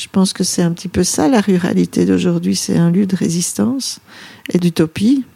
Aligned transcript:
Je 0.00 0.08
pense 0.10 0.32
que 0.32 0.44
c'est 0.44 0.62
un 0.62 0.72
petit 0.72 0.88
peu 0.88 1.04
ça 1.04 1.28
la 1.28 1.42
ruralité 1.42 2.06
d'aujourd'hui, 2.06 2.56
c'est 2.56 2.78
un 2.78 2.90
lieu 2.90 3.04
de 3.04 3.14
résistance 3.14 4.00
et 4.50 4.56
d'utopie. 4.56 5.26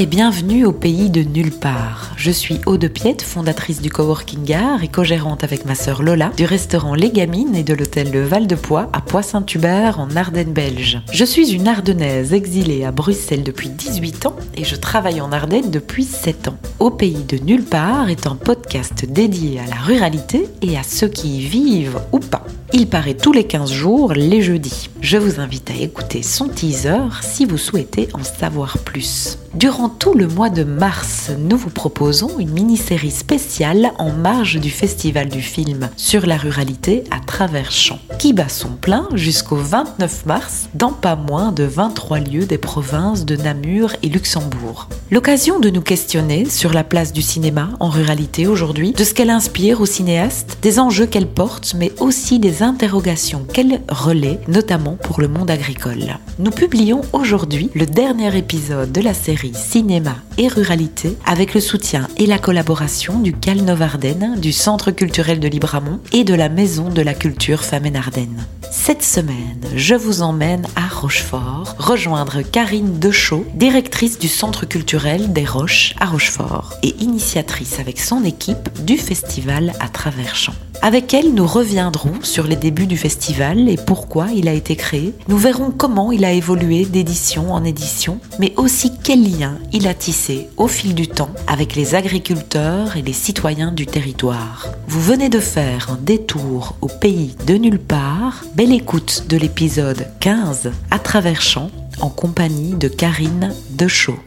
Et 0.00 0.06
bienvenue 0.06 0.64
au 0.64 0.70
pays 0.70 1.10
de 1.10 1.22
nulle 1.22 1.50
part. 1.50 2.12
Je 2.16 2.30
suis 2.30 2.60
Aude 2.66 2.86
Piette, 2.88 3.22
fondatrice 3.22 3.82
du 3.82 3.90
Coworking 3.90 4.54
Art 4.54 4.84
et 4.84 4.88
co-gérante 4.88 5.42
avec 5.42 5.64
ma 5.64 5.74
sœur 5.74 6.04
Lola 6.04 6.30
du 6.36 6.44
restaurant 6.44 6.94
Les 6.94 7.10
Gamines 7.10 7.56
et 7.56 7.64
de 7.64 7.74
l'hôtel 7.74 8.12
Le 8.12 8.22
Val 8.22 8.46
de 8.46 8.54
Poix 8.54 8.88
à 8.92 9.00
Poix-Saint-Hubert 9.00 9.98
en 9.98 10.14
Ardennes 10.14 10.52
belge. 10.52 11.00
Je 11.12 11.24
suis 11.24 11.50
une 11.50 11.66
Ardennaise 11.66 12.32
exilée 12.32 12.84
à 12.84 12.92
Bruxelles 12.92 13.42
depuis 13.42 13.70
18 13.70 14.26
ans 14.26 14.36
et 14.56 14.62
je 14.62 14.76
travaille 14.76 15.20
en 15.20 15.32
Ardennes 15.32 15.70
depuis 15.70 16.04
7 16.04 16.48
ans. 16.48 16.58
Au 16.78 16.90
pays 16.90 17.24
de 17.24 17.38
nulle 17.38 17.64
part 17.64 18.08
est 18.08 18.28
un 18.28 18.36
podcast 18.36 19.04
dédié 19.04 19.58
à 19.58 19.66
la 19.66 19.80
ruralité 19.80 20.48
et 20.62 20.78
à 20.78 20.84
ceux 20.84 21.08
qui 21.08 21.38
y 21.38 21.40
vivent 21.40 21.98
ou 22.12 22.20
pas. 22.20 22.44
Il 22.74 22.86
paraît 22.86 23.14
tous 23.14 23.32
les 23.32 23.44
15 23.44 23.72
jours, 23.72 24.12
les 24.12 24.42
jeudis. 24.42 24.90
Je 25.00 25.16
vous 25.16 25.40
invite 25.40 25.70
à 25.70 25.74
écouter 25.74 26.22
son 26.22 26.48
teaser 26.48 27.00
si 27.22 27.46
vous 27.46 27.56
souhaitez 27.56 28.08
en 28.12 28.22
savoir 28.22 28.76
plus. 28.78 29.38
Durant 29.54 29.88
tout 29.88 30.12
le 30.12 30.28
mois 30.28 30.50
de 30.50 30.64
mars, 30.64 31.30
nous 31.38 31.56
vous 31.56 31.70
proposons 31.70 32.38
une 32.38 32.50
mini-série 32.50 33.10
spéciale 33.10 33.92
en 33.98 34.12
marge 34.12 34.60
du 34.60 34.70
Festival 34.70 35.30
du 35.30 35.40
film 35.40 35.88
sur 35.96 36.26
la 36.26 36.36
ruralité 36.36 37.04
à 37.10 37.20
travers 37.20 37.72
champs, 37.72 37.98
qui 38.18 38.34
bat 38.34 38.50
son 38.50 38.68
plein 38.68 39.08
jusqu'au 39.14 39.56
29 39.56 40.26
mars 40.26 40.68
dans 40.74 40.92
pas 40.92 41.16
moins 41.16 41.52
de 41.52 41.64
23 41.64 42.20
lieux 42.20 42.44
des 42.44 42.58
provinces 42.58 43.24
de 43.24 43.36
Namur 43.36 43.94
et 44.02 44.08
Luxembourg. 44.08 44.88
L'occasion 45.10 45.58
de 45.58 45.70
nous 45.70 45.80
questionner 45.80 46.44
sur 46.44 46.74
la 46.74 46.84
place 46.84 47.14
du 47.14 47.22
cinéma 47.22 47.70
en 47.80 47.88
ruralité 47.88 48.46
aujourd'hui, 48.46 48.92
de 48.92 49.04
ce 49.04 49.14
qu'elle 49.14 49.30
inspire 49.30 49.80
aux 49.80 49.86
cinéastes, 49.86 50.58
des 50.60 50.78
enjeux 50.78 51.06
qu'elle 51.06 51.26
porte, 51.26 51.74
mais 51.74 51.92
aussi 51.98 52.38
des 52.38 52.57
interrogations 52.62 53.44
qu'elle 53.52 53.80
relaie, 53.88 54.40
notamment 54.48 54.96
pour 54.96 55.20
le 55.20 55.28
monde 55.28 55.50
agricole. 55.50 56.18
Nous 56.38 56.50
publions 56.50 57.02
aujourd'hui 57.12 57.70
le 57.74 57.86
dernier 57.86 58.36
épisode 58.36 58.92
de 58.92 59.00
la 59.00 59.14
série 59.14 59.54
Cinéma 59.54 60.16
et 60.36 60.48
Ruralité 60.48 61.16
avec 61.26 61.54
le 61.54 61.60
soutien 61.60 62.08
et 62.16 62.26
la 62.26 62.38
collaboration 62.38 63.18
du 63.20 63.32
Cal 63.32 63.58
Ardennes, 63.80 64.36
du 64.38 64.52
Centre 64.52 64.90
culturel 64.90 65.40
de 65.40 65.48
Libramont 65.48 66.00
et 66.12 66.24
de 66.24 66.34
la 66.34 66.48
Maison 66.48 66.88
de 66.88 67.02
la 67.02 67.14
Culture 67.14 67.64
Femmes 67.64 67.94
Ardennes. 67.94 68.46
Cette 68.70 69.02
semaine, 69.02 69.60
je 69.74 69.94
vous 69.94 70.22
emmène 70.22 70.66
à 70.76 70.86
Rochefort 70.88 71.74
rejoindre 71.78 72.42
Karine 72.42 72.98
Dechaud, 72.98 73.46
directrice 73.54 74.18
du 74.18 74.28
Centre 74.28 74.66
culturel 74.66 75.32
des 75.32 75.44
Roches 75.44 75.94
à 75.98 76.06
Rochefort 76.06 76.74
et 76.82 76.94
initiatrice 77.00 77.80
avec 77.80 77.98
son 77.98 78.24
équipe 78.24 78.68
du 78.84 78.98
festival 78.98 79.72
à 79.80 79.88
travers 79.88 80.34
champs. 80.34 80.54
Avec 80.80 81.12
elle, 81.12 81.34
nous 81.34 81.46
reviendrons 81.46 82.22
sur 82.22 82.46
les 82.46 82.54
débuts 82.54 82.86
du 82.86 82.96
festival 82.96 83.68
et 83.68 83.76
pourquoi 83.76 84.28
il 84.32 84.46
a 84.46 84.52
été 84.52 84.76
créé. 84.76 85.12
Nous 85.26 85.36
verrons 85.36 85.72
comment 85.76 86.12
il 86.12 86.24
a 86.24 86.32
évolué 86.32 86.84
d'édition 86.84 87.52
en 87.52 87.64
édition, 87.64 88.20
mais 88.38 88.52
aussi 88.56 88.92
quel 89.02 89.22
lien 89.22 89.58
il 89.72 89.88
a 89.88 89.94
tissé 89.94 90.48
au 90.56 90.68
fil 90.68 90.94
du 90.94 91.08
temps 91.08 91.30
avec 91.48 91.74
les 91.74 91.96
agriculteurs 91.96 92.96
et 92.96 93.02
les 93.02 93.12
citoyens 93.12 93.72
du 93.72 93.86
territoire. 93.86 94.68
Vous 94.86 95.00
venez 95.00 95.28
de 95.28 95.40
faire 95.40 95.90
un 95.90 95.98
détour 96.00 96.76
au 96.80 96.86
pays 96.86 97.34
de 97.46 97.54
nulle 97.54 97.80
part. 97.80 98.44
Belle 98.58 98.72
écoute 98.72 99.26
de 99.28 99.36
l'épisode 99.36 100.08
15 100.18 100.72
à 100.90 100.98
travers 100.98 101.40
champs 101.40 101.70
en 102.00 102.10
compagnie 102.10 102.74
de 102.74 102.88
Karine 102.88 103.54
Dechaud. 103.70 104.18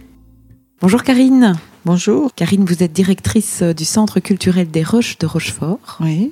Bonjour 0.80 1.04
Karine. 1.04 1.60
Bonjour. 1.84 2.34
Karine, 2.34 2.64
vous 2.64 2.82
êtes 2.82 2.94
directrice 2.94 3.62
du 3.62 3.84
Centre 3.84 4.22
culturel 4.22 4.72
des 4.72 4.84
Roches 4.84 5.18
de 5.18 5.26
Rochefort. 5.26 5.98
Oui. 6.00 6.32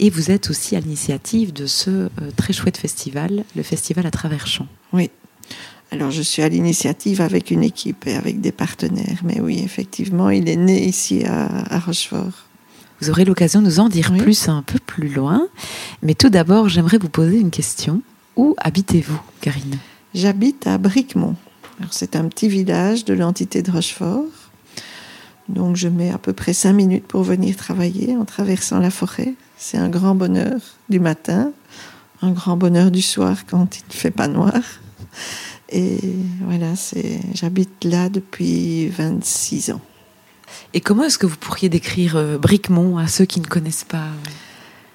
Et 0.00 0.10
vous 0.10 0.32
êtes 0.32 0.50
aussi 0.50 0.74
à 0.74 0.80
l'initiative 0.80 1.52
de 1.52 1.66
ce 1.66 1.90
euh, 1.90 2.08
très 2.34 2.52
chouette 2.52 2.78
festival, 2.78 3.44
le 3.54 3.62
festival 3.62 4.06
à 4.06 4.10
travers 4.10 4.48
champs. 4.48 4.66
Oui. 4.92 5.08
Alors 5.92 6.10
je 6.10 6.22
suis 6.22 6.42
à 6.42 6.48
l'initiative 6.48 7.20
avec 7.20 7.52
une 7.52 7.62
équipe 7.62 8.08
et 8.08 8.16
avec 8.16 8.40
des 8.40 8.50
partenaires. 8.50 9.20
Mais 9.22 9.40
oui, 9.40 9.62
effectivement, 9.64 10.30
il 10.30 10.48
est 10.48 10.56
né 10.56 10.84
ici 10.84 11.22
à, 11.24 11.78
Rochefort. 11.78 12.49
Vous 13.00 13.10
aurez 13.10 13.24
l'occasion 13.24 13.62
de 13.62 13.66
nous 13.66 13.80
en 13.80 13.88
dire 13.88 14.12
plus 14.18 14.48
un 14.48 14.62
peu 14.62 14.78
plus 14.78 15.08
loin. 15.08 15.48
Mais 16.02 16.14
tout 16.14 16.28
d'abord, 16.28 16.68
j'aimerais 16.68 16.98
vous 16.98 17.08
poser 17.08 17.38
une 17.38 17.50
question. 17.50 18.02
Où 18.36 18.54
habitez-vous, 18.58 19.20
Karine? 19.40 19.78
J'habite 20.14 20.66
à 20.66 20.76
Bricmont. 20.76 21.36
C'est 21.90 22.14
un 22.14 22.28
petit 22.28 22.48
village 22.48 23.04
de 23.04 23.14
l'entité 23.14 23.62
de 23.62 23.70
Rochefort. 23.70 24.24
Donc 25.48 25.76
je 25.76 25.88
mets 25.88 26.10
à 26.10 26.18
peu 26.18 26.32
près 26.32 26.52
cinq 26.52 26.74
minutes 26.74 27.06
pour 27.06 27.22
venir 27.22 27.56
travailler 27.56 28.16
en 28.16 28.24
traversant 28.24 28.78
la 28.78 28.90
forêt. 28.90 29.34
C'est 29.56 29.78
un 29.78 29.88
grand 29.88 30.14
bonheur 30.14 30.60
du 30.88 31.00
matin, 31.00 31.52
un 32.22 32.30
grand 32.32 32.56
bonheur 32.56 32.90
du 32.90 33.02
soir 33.02 33.46
quand 33.46 33.78
il 33.78 33.82
ne 33.88 33.92
fait 33.94 34.10
pas 34.10 34.28
noir. 34.28 34.60
Et 35.70 35.98
voilà, 36.42 36.74
j'habite 37.34 37.84
là 37.84 38.08
depuis 38.08 38.88
26 38.88 39.70
ans. 39.70 39.80
Et 40.72 40.80
comment 40.80 41.04
est-ce 41.04 41.18
que 41.18 41.26
vous 41.26 41.36
pourriez 41.36 41.68
décrire 41.68 42.16
euh, 42.16 42.38
Bricmont 42.38 42.98
à 42.98 43.08
ceux 43.08 43.24
qui 43.24 43.40
ne 43.40 43.46
connaissent 43.46 43.84
pas 43.84 44.08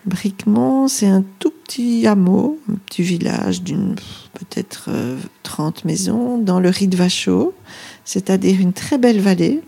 Bricmont, 0.06 0.88
c'est 0.88 1.08
un 1.08 1.24
tout 1.40 1.52
petit 1.52 2.06
hameau, 2.06 2.60
un 2.72 2.76
petit 2.76 3.02
village 3.02 3.64
d'une 3.64 3.96
peut-être 4.34 4.90
30 5.44 5.78
euh, 5.78 5.82
maisons 5.88 6.38
dans 6.38 6.60
le 6.60 6.70
Riz 6.70 6.88
de 6.88 6.98
c'est-à-dire 8.06 8.62
une 8.62 8.74
très 8.74 9.00
belle 9.00 9.20
vallée 9.20 9.62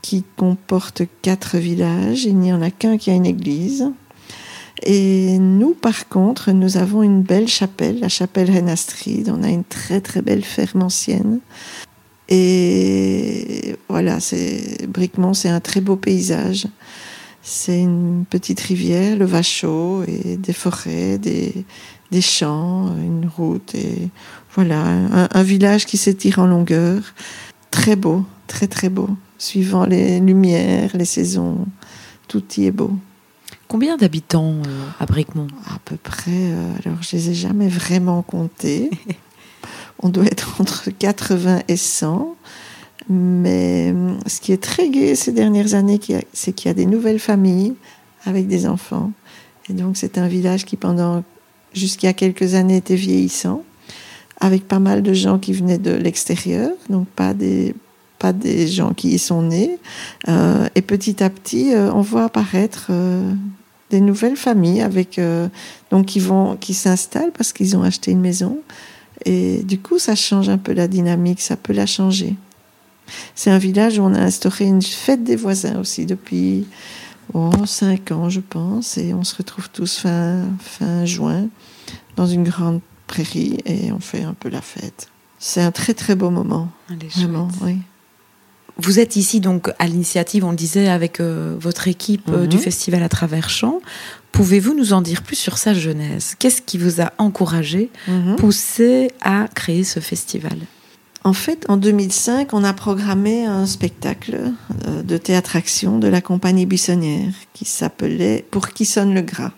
qui 0.00 0.24
comporte 0.36 1.02
quatre 1.22 1.58
villages. 1.58 2.24
Il 2.24 2.38
n'y 2.38 2.52
en 2.52 2.62
a 2.62 2.70
qu'un 2.70 2.96
qui 2.96 3.10
a 3.10 3.14
une 3.14 3.26
église. 3.26 3.90
Et 4.84 5.38
nous, 5.38 5.74
par 5.74 6.08
contre, 6.08 6.52
nous 6.52 6.76
avons 6.76 7.02
une 7.02 7.22
belle 7.22 7.48
chapelle, 7.48 8.00
la 8.00 8.08
chapelle 8.08 8.50
Renastrid. 8.50 9.28
On 9.28 9.42
a 9.42 9.48
une 9.48 9.64
très 9.64 10.00
très 10.00 10.22
belle 10.22 10.44
ferme 10.44 10.82
ancienne. 10.82 11.40
Et 12.28 13.76
voilà, 13.88 14.20
c'est 14.20 14.86
Bricmont, 14.88 15.34
c'est 15.34 15.48
un 15.48 15.60
très 15.60 15.80
beau 15.80 15.96
paysage. 15.96 16.66
C'est 17.42 17.80
une 17.80 18.24
petite 18.28 18.60
rivière, 18.60 19.16
le 19.16 19.24
Vachot, 19.24 20.04
et 20.06 20.36
des 20.36 20.52
forêts, 20.52 21.18
des, 21.18 21.64
des 22.10 22.20
champs, 22.20 22.94
une 22.98 23.26
route, 23.34 23.74
et 23.74 24.10
voilà, 24.54 24.82
un, 24.82 25.28
un 25.32 25.42
village 25.42 25.86
qui 25.86 25.96
s'étire 25.96 26.40
en 26.40 26.46
longueur. 26.46 27.00
Très 27.70 27.96
beau, 27.96 28.24
très 28.46 28.66
très 28.66 28.88
beau 28.90 29.08
suivant 29.38 29.86
les 29.86 30.20
lumières, 30.20 30.90
les 30.94 31.04
saisons. 31.04 31.66
Tout 32.26 32.42
y 32.58 32.66
est 32.66 32.72
beau. 32.72 32.90
Combien 33.68 33.96
d'habitants 33.96 34.54
euh, 34.66 34.88
à 34.98 35.06
Bricmont? 35.06 35.46
À 35.66 35.78
peu 35.84 35.96
près, 35.96 36.30
euh, 36.30 36.72
alors 36.84 37.02
je 37.02 37.16
les 37.16 37.30
ai 37.30 37.34
jamais 37.34 37.68
vraiment 37.68 38.22
comptés. 38.22 38.90
On 40.00 40.08
doit 40.08 40.26
être 40.26 40.60
entre 40.60 40.90
80 40.90 41.62
et 41.68 41.76
100. 41.76 42.36
Mais 43.08 43.92
euh, 43.94 44.14
ce 44.26 44.40
qui 44.40 44.52
est 44.52 44.62
très 44.62 44.90
gai 44.90 45.14
ces 45.14 45.32
dernières 45.32 45.74
années, 45.74 45.98
c'est 46.32 46.52
qu'il 46.52 46.68
y 46.68 46.70
a 46.70 46.74
des 46.74 46.86
nouvelles 46.86 47.18
familles 47.18 47.74
avec 48.24 48.46
des 48.46 48.66
enfants. 48.66 49.12
Et 49.70 49.72
donc 49.72 49.96
c'est 49.96 50.18
un 50.18 50.28
village 50.28 50.64
qui 50.64 50.76
pendant 50.76 51.24
jusqu'à 51.72 52.12
quelques 52.12 52.54
années 52.54 52.76
était 52.76 52.96
vieillissant, 52.96 53.62
avec 54.40 54.68
pas 54.68 54.78
mal 54.78 55.02
de 55.02 55.12
gens 55.12 55.38
qui 55.38 55.52
venaient 55.52 55.78
de 55.78 55.92
l'extérieur, 55.92 56.70
donc 56.90 57.08
pas 57.08 57.34
des 57.34 57.74
pas 58.18 58.32
des 58.32 58.66
gens 58.66 58.94
qui 58.94 59.10
y 59.10 59.18
sont 59.18 59.42
nés. 59.42 59.78
Euh, 60.28 60.66
et 60.74 60.82
petit 60.82 61.22
à 61.22 61.30
petit, 61.30 61.72
euh, 61.72 61.92
on 61.92 62.00
voit 62.00 62.24
apparaître 62.24 62.90
des 63.90 64.00
nouvelles 64.00 64.36
familles 64.36 64.82
avec 64.82 65.18
donc 65.90 66.06
qui 66.06 66.22
qui 66.60 66.74
s'installent 66.74 67.32
parce 67.32 67.54
qu'ils 67.54 67.74
ont 67.76 67.82
acheté 67.82 68.10
une 68.10 68.20
maison. 68.20 68.58
Et 69.24 69.62
du 69.62 69.78
coup, 69.78 69.98
ça 69.98 70.14
change 70.14 70.48
un 70.48 70.58
peu 70.58 70.72
la 70.72 70.88
dynamique, 70.88 71.40
ça 71.40 71.56
peut 71.56 71.72
la 71.72 71.86
changer. 71.86 72.34
C'est 73.34 73.50
un 73.50 73.58
village 73.58 73.98
où 73.98 74.02
on 74.02 74.14
a 74.14 74.20
instauré 74.20 74.66
une 74.66 74.82
fête 74.82 75.24
des 75.24 75.36
voisins 75.36 75.78
aussi 75.80 76.06
depuis 76.06 76.66
oh, 77.34 77.50
cinq 77.66 78.12
ans, 78.12 78.28
je 78.28 78.40
pense, 78.40 78.98
et 78.98 79.14
on 79.14 79.24
se 79.24 79.36
retrouve 79.36 79.70
tous 79.70 79.98
fin, 79.98 80.42
fin 80.60 81.04
juin 81.04 81.48
dans 82.16 82.26
une 82.26 82.44
grande 82.44 82.80
prairie 83.06 83.58
et 83.64 83.92
on 83.92 84.00
fait 84.00 84.22
un 84.22 84.34
peu 84.34 84.48
la 84.48 84.60
fête. 84.60 85.08
C'est 85.38 85.62
un 85.62 85.70
très 85.70 85.94
très 85.94 86.16
beau 86.16 86.30
moment. 86.30 86.68
Vraiment, 86.88 87.48
oui. 87.62 87.78
Vous 88.80 89.00
êtes 89.00 89.16
ici 89.16 89.40
donc 89.40 89.70
à 89.80 89.86
l'initiative, 89.86 90.44
on 90.44 90.50
le 90.50 90.56
disait, 90.56 90.88
avec 90.88 91.18
euh, 91.20 91.56
votre 91.58 91.88
équipe 91.88 92.28
euh, 92.28 92.46
du 92.46 92.56
mhm. 92.56 92.62
festival 92.62 93.02
à 93.02 93.08
travers 93.08 93.50
champs. 93.50 93.80
Pouvez-vous 94.30 94.74
nous 94.74 94.92
en 94.92 95.02
dire 95.02 95.22
plus 95.22 95.36
sur 95.36 95.58
sa 95.58 95.74
genèse? 95.74 96.36
Qu'est-ce 96.38 96.62
qui 96.62 96.78
vous 96.78 97.00
a 97.00 97.12
encouragé, 97.18 97.90
mhm. 98.06 98.36
poussé 98.36 99.10
à 99.20 99.48
créer 99.52 99.82
ce 99.82 99.98
festival? 99.98 100.56
En 101.24 101.32
fait, 101.32 101.66
en 101.68 101.76
2005, 101.76 102.54
on 102.54 102.62
a 102.62 102.72
programmé 102.72 103.44
un 103.44 103.66
spectacle 103.66 104.52
euh, 104.86 105.02
de 105.02 105.16
théâtre-action 105.16 105.98
de 105.98 106.06
la 106.06 106.20
compagnie 106.20 106.64
buissonnière 106.64 107.32
qui 107.54 107.64
s'appelait 107.64 108.46
Pour 108.50 108.68
qui 108.68 108.84
sonne 108.84 109.12
le 109.12 109.22
gras. 109.22 109.52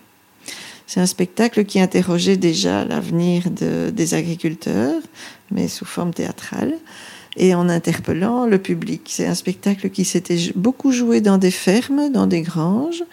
C'est 0.86 1.00
un 1.00 1.06
spectacle 1.06 1.66
qui 1.66 1.78
interrogeait 1.78 2.38
déjà 2.38 2.86
l'avenir 2.86 3.50
de, 3.50 3.90
des 3.90 4.14
agriculteurs, 4.14 5.00
mais 5.50 5.68
sous 5.68 5.84
forme 5.84 6.12
théâtrale. 6.12 6.74
Et 7.36 7.54
en 7.54 7.68
interpellant 7.68 8.46
le 8.46 8.58
public. 8.58 9.02
C'est 9.08 9.26
un 9.26 9.34
spectacle 9.34 9.90
qui 9.90 10.04
s'était 10.04 10.52
beaucoup 10.54 10.92
joué 10.92 11.20
dans 11.20 11.38
des 11.38 11.50
fermes, 11.50 12.10
dans 12.10 12.26
des 12.26 12.42
granges, 12.42 13.04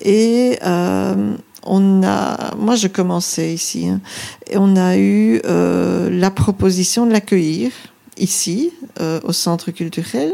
et 0.00 0.58
euh, 0.64 1.34
on 1.62 2.02
a, 2.02 2.54
moi 2.56 2.76
je 2.76 2.88
commençais 2.88 3.52
ici, 3.52 3.88
hein, 3.88 4.00
et 4.48 4.56
on 4.56 4.76
a 4.76 4.96
eu 4.96 5.40
euh, 5.44 6.10
la 6.10 6.30
proposition 6.30 7.06
de 7.06 7.12
l'accueillir 7.12 7.70
ici, 8.18 8.72
euh, 9.00 9.20
au 9.24 9.32
centre 9.32 9.70
culturel, 9.70 10.32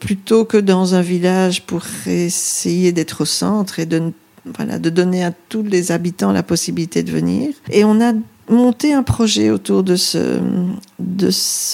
plutôt 0.00 0.44
que 0.44 0.56
dans 0.56 0.96
un 0.96 1.00
village 1.00 1.62
pour 1.62 1.84
essayer 2.06 2.90
d'être 2.90 3.20
au 3.20 3.24
centre 3.24 3.78
et 3.78 3.86
de, 3.86 4.12
voilà, 4.56 4.80
de 4.80 4.90
donner 4.90 5.24
à 5.24 5.32
tous 5.48 5.62
les 5.62 5.92
habitants 5.92 6.32
la 6.32 6.42
possibilité 6.42 7.04
de 7.04 7.12
venir. 7.12 7.50
Et 7.70 7.84
on 7.84 8.00
a 8.00 8.14
monté 8.48 8.92
un 8.92 9.02
projet 9.02 9.50
autour 9.50 9.82
de 9.82 9.96
ce, 9.96 10.40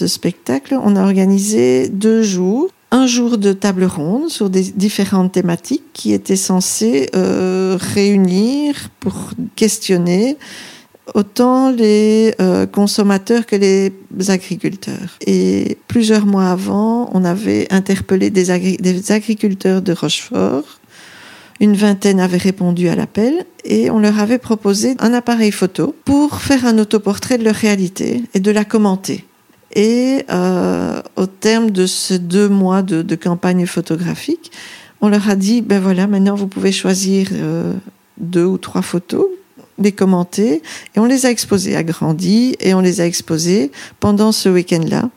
spectacle. 0.06 0.79
On 0.82 0.97
a 0.97 1.03
organisé 1.03 1.88
deux 1.88 2.23
jours 2.23 2.71
un 2.91 3.09
jour 3.09 3.38
de 3.38 3.53
table 3.53 3.85
ronde 3.85 4.29
sur 4.29 4.49
des 4.50 4.62
différentes 4.62 5.32
thématiques 5.32 5.82
qui 5.93 6.12
étaient 6.12 6.37
censées 6.37 7.11
euh, 7.17 7.76
réunir 7.81 8.88
pour 9.00 9.31
questionner 9.56 10.37
autant 11.12 11.71
les 11.71 12.35
euh, 12.41 12.67
consommateurs 12.67 13.47
que 13.47 13.56
les 13.56 13.93
agriculteurs. 14.29 15.19
Et 15.26 15.76
plusieurs 15.88 16.25
mois 16.25 16.50
avant, 16.50 17.11
on 17.12 17.25
avait 17.25 17.67
interpellé 17.73 18.31
des 18.31 19.11
agriculteurs 19.11 19.82
de 19.82 19.93
Rochefort. 19.93 20.79
Une 21.60 21.76
vingtaine 21.76 22.20
avaient 22.20 22.36
répondu 22.36 22.88
à 22.88 22.96
l'appel 22.96 23.46
et 23.64 23.90
on 23.90 23.98
leur 23.98 24.18
avait 24.18 24.38
proposé 24.38 24.96
un 24.98 25.12
appareil 25.12 25.52
photo 25.52 25.94
pour 26.04 26.40
faire 26.40 26.66
un 26.66 26.78
autoportrait 26.78 27.38
de 27.38 27.44
leur 27.44 27.54
réalité 27.54 28.22
et 28.34 28.40
de 28.40 28.50
la 28.50 28.64
commenter. 28.64 29.24
Et 29.74 30.24
euh, 30.30 31.00
au 31.16 31.26
terme 31.26 31.70
de 31.70 31.86
ces 31.86 32.18
deux 32.18 32.48
mois 32.48 32.82
de, 32.82 33.14
campagne 33.16 33.66
photographique, 33.66 34.52
on 35.00 35.08
leur 35.08 35.28
a 35.28 35.36
dit, 35.36 35.62
ben 35.62 35.80
voilà, 35.80 36.06
maintenant 36.06 36.34
vous 36.34 36.46
pouvez 36.46 36.72
choisir 36.72 37.28
euh, 37.32 37.72
deux 38.18 38.44
ou 38.44 38.58
trois 38.58 38.82
photos 38.82 39.26
les 39.78 39.92
commenter 39.92 40.62
et 40.94 41.00
on 41.00 41.04
les 41.04 41.26
a 41.26 41.30
exposés 41.30 41.76
à 41.76 41.82
Grandi 41.82 42.56
et 42.60 42.74
on 42.74 42.80
les 42.80 43.00
a 43.00 43.06
exposés 43.06 43.72
pendant 44.00 44.32
ce 44.32 44.48
week-end-là. 44.48 45.10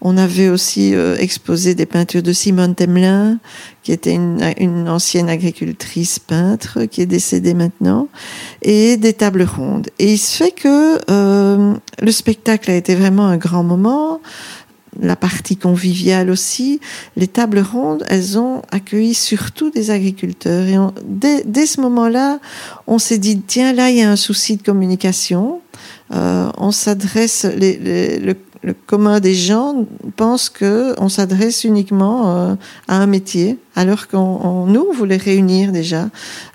On 0.00 0.16
avait 0.16 0.48
aussi 0.48 0.94
euh, 0.94 1.16
exposé 1.16 1.74
des 1.74 1.86
peintures 1.86 2.22
de 2.22 2.32
Simone 2.32 2.74
Temelin, 2.74 3.38
qui 3.82 3.92
était 3.92 4.14
une, 4.14 4.40
une, 4.58 4.88
ancienne 4.88 5.28
agricultrice 5.28 6.18
peintre, 6.18 6.84
qui 6.84 7.02
est 7.02 7.06
décédée 7.06 7.54
maintenant, 7.54 8.08
et 8.62 8.96
des 8.96 9.12
tables 9.12 9.42
rondes. 9.42 9.88
Et 9.98 10.12
il 10.12 10.18
se 10.18 10.36
fait 10.36 10.52
que 10.52 10.98
euh, 11.10 11.74
le 12.00 12.12
spectacle 12.12 12.70
a 12.70 12.74
été 12.74 12.94
vraiment 12.94 13.26
un 13.26 13.36
grand 13.36 13.64
moment 13.64 14.20
la 15.00 15.16
partie 15.16 15.56
conviviale 15.56 16.30
aussi, 16.30 16.80
les 17.16 17.28
tables 17.28 17.60
rondes, 17.60 18.04
elles 18.08 18.38
ont 18.38 18.62
accueilli 18.70 19.14
surtout 19.14 19.70
des 19.70 19.90
agriculteurs. 19.90 20.66
Et 20.66 20.76
dès, 21.04 21.44
dès, 21.44 21.66
ce 21.66 21.80
moment-là, 21.82 22.40
on 22.86 22.98
s'est 22.98 23.18
dit, 23.18 23.40
tiens, 23.40 23.72
là, 23.72 23.90
il 23.90 23.98
y 23.98 24.02
a 24.02 24.10
un 24.10 24.16
souci 24.16 24.56
de 24.56 24.62
communication. 24.62 25.60
Euh, 26.12 26.50
on 26.56 26.72
s'adresse, 26.72 27.44
le 27.44 28.32
le 28.62 28.74
commun 28.74 29.20
des 29.20 29.34
gens 29.34 29.86
pense 30.16 30.48
que 30.48 30.94
on 30.98 31.08
s'adresse 31.08 31.64
uniquement 31.64 32.36
euh, 32.36 32.54
à 32.88 32.96
un 32.96 33.06
métier, 33.06 33.58
alors 33.76 34.08
qu'on 34.08 34.66
nous 34.66 34.92
voulait 34.92 35.16
réunir 35.16 35.72
déjà 35.72 36.08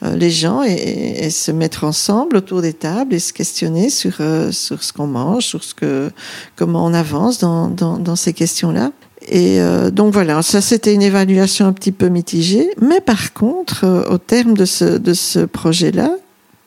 euh, 0.03 0.15
les 0.15 0.29
gens 0.29 0.63
et, 0.63 1.25
et, 1.25 1.29
se 1.29 1.51
mettre 1.51 1.83
ensemble 1.83 2.37
autour 2.37 2.61
des 2.61 2.73
tables 2.73 3.13
et 3.13 3.19
se 3.19 3.33
questionner 3.33 3.89
sur 3.89 4.17
euh, 4.19 4.51
sur 4.51 4.83
ce 4.83 4.93
qu'on 4.93 5.07
mange, 5.07 5.45
sur 5.45 5.63
ce 5.63 5.73
que 5.73 6.11
comment 6.55 6.85
on 6.85 6.93
avance 6.93 7.39
dans 7.39 7.67
dans, 7.67 7.97
dans 7.97 8.15
ces 8.15 8.33
questions-là. 8.33 8.91
Et 9.29 9.59
donc 9.93 10.11
voilà, 10.11 10.41
ça 10.41 10.59
c'était 10.59 10.93
une 10.93 11.01
évaluation 11.01 11.65
un 11.65 11.71
petit 11.71 11.93
peu 11.93 12.09
mitigée, 12.09 12.69
mais 12.81 12.99
par 12.99 13.31
contre, 13.31 14.05
au 14.09 14.17
terme 14.17 14.53
de 14.53 14.65
ce 14.65 14.97
de 14.97 15.13
ce 15.13 15.39
projet-là, 15.45 16.17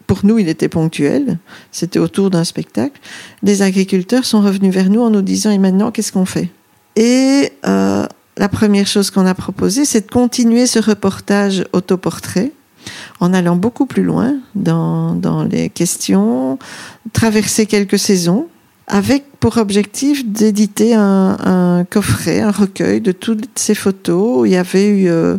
pour 0.06 0.24
nous, 0.24 0.38
il 0.38 0.48
était 0.48 0.68
ponctuel. 0.68 1.38
C'était 1.72 1.98
autour 1.98 2.30
d'un 2.30 2.44
spectacle. 2.44 3.00
Des 3.42 3.62
agriculteurs 3.62 4.24
sont 4.24 4.40
revenus 4.40 4.72
vers 4.72 4.90
nous 4.90 5.00
en 5.00 5.10
nous 5.10 5.22
disant 5.22 5.50
et 5.50 5.58
maintenant, 5.58 5.90
qu'est-ce 5.90 6.12
qu'on 6.12 6.26
fait? 6.26 6.50
Et 6.96 7.52
euh, 7.66 8.06
la 8.36 8.48
première 8.48 8.86
chose 8.86 9.10
qu'on 9.10 9.26
a 9.26 9.34
proposée, 9.34 9.84
c'est 9.84 10.06
de 10.06 10.10
continuer 10.10 10.66
ce 10.66 10.78
reportage 10.78 11.64
autoportrait 11.72 12.52
en 13.20 13.34
allant 13.34 13.56
beaucoup 13.56 13.86
plus 13.86 14.04
loin 14.04 14.36
dans, 14.54 15.14
dans 15.14 15.42
les 15.42 15.70
questions, 15.70 16.58
traverser 17.12 17.66
quelques 17.66 17.98
saisons, 17.98 18.46
avec 18.88 19.24
pour 19.40 19.58
objectif 19.58 20.24
d'éditer 20.24 20.94
un, 20.94 21.36
un, 21.44 21.84
coffret, 21.84 22.40
un 22.40 22.52
recueil 22.52 23.00
de 23.00 23.10
toutes 23.10 23.48
ces 23.56 23.74
photos. 23.74 24.46
Il 24.46 24.52
y 24.52 24.56
avait 24.56 24.88
eu, 24.88 25.08
euh, 25.08 25.38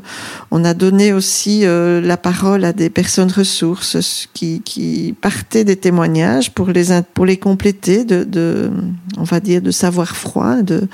on 0.51 0.65
a 0.65 0.73
donné 0.73 1.13
aussi 1.13 1.61
euh, 1.63 2.01
la 2.01 2.17
parole 2.17 2.65
à 2.65 2.73
des 2.73 2.89
personnes 2.89 3.31
ressources 3.31 4.27
qui, 4.33 4.61
qui 4.61 5.15
partaient 5.19 5.63
des 5.63 5.77
témoignages 5.77 6.51
pour 6.51 6.67
les 6.67 6.87
pour 7.13 7.25
les 7.25 7.37
compléter 7.37 8.03
de, 8.03 8.23
de 8.25 8.69
on 9.17 9.23
va 9.23 9.39
dire 9.39 9.61
de 9.61 9.71
savoir 9.71 10.15
froid, 10.15 10.61
de 10.61 10.87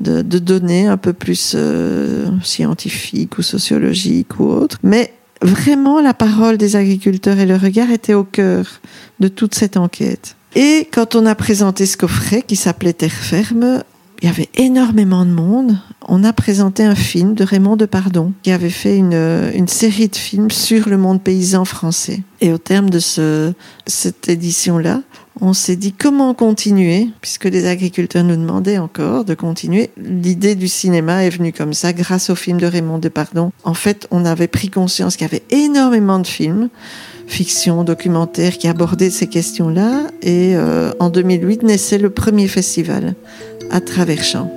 de, 0.00 0.22
de 0.22 0.38
données 0.38 0.86
un 0.86 0.96
peu 0.96 1.12
plus 1.12 1.54
euh, 1.56 2.28
scientifiques 2.42 3.38
ou 3.38 3.42
sociologiques 3.42 4.38
ou 4.38 4.44
autres, 4.44 4.78
mais 4.82 5.12
Vraiment, 5.42 6.00
la 6.00 6.14
parole 6.14 6.56
des 6.56 6.76
agriculteurs 6.76 7.38
et 7.38 7.44
le 7.44 7.56
regard 7.56 7.90
étaient 7.90 8.14
au 8.14 8.24
cœur 8.24 8.64
de 9.20 9.28
toute 9.28 9.54
cette 9.54 9.76
enquête. 9.76 10.34
Et 10.56 10.88
quand 10.90 11.14
on 11.14 11.26
a 11.26 11.34
présenté 11.34 11.84
ce 11.84 11.98
coffret 11.98 12.40
qui 12.40 12.56
s'appelait 12.56 12.94
Terre 12.94 13.12
ferme, 13.12 13.82
il 14.22 14.26
y 14.26 14.30
avait 14.30 14.48
énormément 14.54 15.26
de 15.26 15.30
monde. 15.30 15.76
On 16.08 16.24
a 16.24 16.32
présenté 16.32 16.82
un 16.82 16.94
film 16.94 17.34
de 17.34 17.44
Raymond 17.44 17.76
Depardon 17.76 18.32
qui 18.42 18.50
avait 18.50 18.70
fait 18.70 18.96
une, 18.96 19.68
série 19.68 20.08
de 20.08 20.16
films 20.16 20.50
sur 20.50 20.88
le 20.88 20.96
monde 20.96 21.22
paysan 21.22 21.66
français. 21.66 22.22
Et 22.40 22.54
au 22.54 22.58
terme 22.58 22.88
de 22.88 23.00
ce, 23.00 23.52
cette 23.86 24.30
édition-là, 24.30 25.02
on 25.42 25.52
s'est 25.52 25.76
dit 25.76 25.92
comment 25.92 26.32
continuer, 26.32 27.10
puisque 27.20 27.44
les 27.44 27.66
agriculteurs 27.66 28.24
nous 28.24 28.36
demandaient 28.36 28.78
encore 28.78 29.26
de 29.26 29.34
continuer. 29.34 29.90
L'idée 29.98 30.54
du 30.54 30.68
cinéma 30.68 31.24
est 31.24 31.30
venue 31.30 31.52
comme 31.52 31.74
ça, 31.74 31.92
grâce 31.92 32.30
au 32.30 32.34
film 32.34 32.58
de 32.58 32.66
Raymond 32.66 32.96
Depardon. 32.96 33.52
En 33.62 33.74
fait, 33.74 34.08
on 34.10 34.24
avait 34.24 34.48
pris 34.48 34.70
conscience 34.70 35.16
qu'il 35.16 35.26
y 35.26 35.30
avait 35.30 35.44
énormément 35.50 36.18
de 36.18 36.26
films 36.26 36.70
fiction, 37.26 37.84
documentaire 37.84 38.58
qui 38.58 38.68
abordait 38.68 39.10
ces 39.10 39.26
questions-là. 39.26 40.08
Et 40.22 40.56
euh, 40.56 40.92
en 40.98 41.10
2008 41.10 41.62
naissait 41.62 41.98
le 41.98 42.10
premier 42.10 42.48
festival 42.48 43.14
à 43.70 43.80
travers 43.80 44.22
champs. 44.22 44.50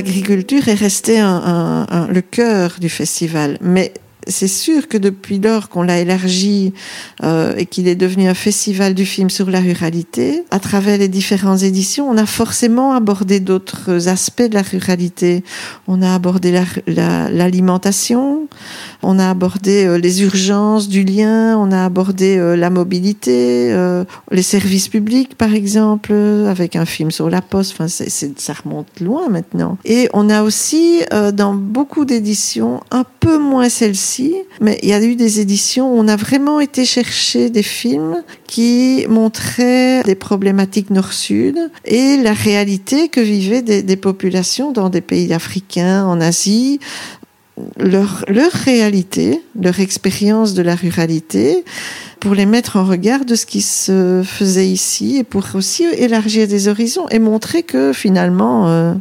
L'agriculture 0.00 0.66
est 0.68 0.74
restée 0.74 1.20
le 1.20 2.20
cœur 2.20 2.76
du 2.80 2.88
festival, 2.88 3.58
mais 3.60 3.92
c'est 4.26 4.48
sûr 4.48 4.88
que 4.88 4.96
depuis 4.96 5.38
lors 5.38 5.68
qu'on 5.68 5.82
l'a 5.82 5.98
élargi 5.98 6.72
euh, 7.22 7.54
et 7.56 7.66
qu'il 7.66 7.88
est 7.88 7.96
devenu 7.96 8.28
un 8.28 8.34
festival 8.34 8.94
du 8.94 9.04
film 9.04 9.30
sur 9.30 9.50
la 9.50 9.60
ruralité, 9.60 10.44
à 10.50 10.58
travers 10.58 10.98
les 10.98 11.08
différentes 11.08 11.62
éditions, 11.62 12.08
on 12.08 12.16
a 12.16 12.26
forcément 12.26 12.92
abordé 12.92 13.40
d'autres 13.40 14.08
aspects 14.08 14.42
de 14.42 14.54
la 14.54 14.62
ruralité. 14.62 15.42
On 15.86 16.02
a 16.02 16.14
abordé 16.14 16.52
l'alimentation, 16.86 18.46
la, 18.46 18.89
on 19.02 19.18
a 19.18 19.30
abordé 19.30 19.84
euh, 19.84 19.98
les 19.98 20.22
urgences 20.22 20.88
du 20.88 21.04
lien, 21.04 21.56
on 21.58 21.72
a 21.72 21.84
abordé 21.84 22.36
euh, 22.36 22.56
la 22.56 22.70
mobilité, 22.70 23.72
euh, 23.72 24.04
les 24.30 24.42
services 24.42 24.88
publics 24.88 25.36
par 25.36 25.54
exemple, 25.54 26.12
avec 26.12 26.76
un 26.76 26.84
film 26.84 27.10
sur 27.10 27.30
la 27.30 27.42
poste. 27.42 27.72
Enfin, 27.72 27.88
c 27.88 28.04
est, 28.04 28.10
c 28.10 28.26
est, 28.26 28.40
ça 28.40 28.52
remonte 28.52 29.00
loin 29.00 29.28
maintenant. 29.28 29.78
Et 29.84 30.08
on 30.12 30.28
a 30.28 30.42
aussi 30.42 31.02
dans 31.34 31.54
beaucoup 31.54 32.04
d'éditions, 32.04 32.80
un 32.90 33.04
peu 33.20 33.38
moins 33.38 33.68
celle-ci, 33.68 34.34
mais 34.60 34.78
il 34.82 34.88
y 34.88 34.92
a 34.92 35.02
eu 35.02 35.16
des 35.16 35.40
éditions 35.40 35.94
où 35.94 35.98
on 35.98 36.08
a 36.08 36.16
vraiment 36.16 36.60
été 36.60 36.84
chercher 36.84 37.50
des 37.50 37.62
films 37.62 38.22
qui 38.46 39.06
montraient 39.08 40.02
des 40.02 40.14
problématiques 40.14 40.90
nord-sud 40.90 41.58
et 41.84 42.16
la 42.16 42.32
réalité 42.32 43.08
que 43.08 43.20
vivaient 43.20 43.62
des, 43.62 43.82
des 43.82 43.96
populations 43.96 44.72
dans 44.72 44.88
des 44.88 45.00
pays 45.00 45.32
africains, 45.32 46.04
en 46.04 46.20
Asie, 46.20 46.80
leur, 47.78 48.24
leur 48.28 48.50
réalité, 48.52 49.42
leur 49.60 49.80
expérience 49.80 50.54
de 50.54 50.62
la 50.62 50.74
ruralité, 50.74 51.64
pour 52.20 52.34
les 52.34 52.46
mettre 52.46 52.76
en 52.76 52.84
regard 52.84 53.24
de 53.24 53.34
ce 53.34 53.46
qui 53.46 53.62
se 53.62 54.22
faisait 54.24 54.68
ici 54.68 55.16
et 55.16 55.24
pour 55.24 55.44
aussi 55.54 55.84
élargir 55.84 56.46
des 56.46 56.68
horizons 56.68 57.08
et 57.08 57.18
montrer 57.18 57.62
que 57.62 57.92
finalement, 57.92 58.68
euh, 58.68 58.94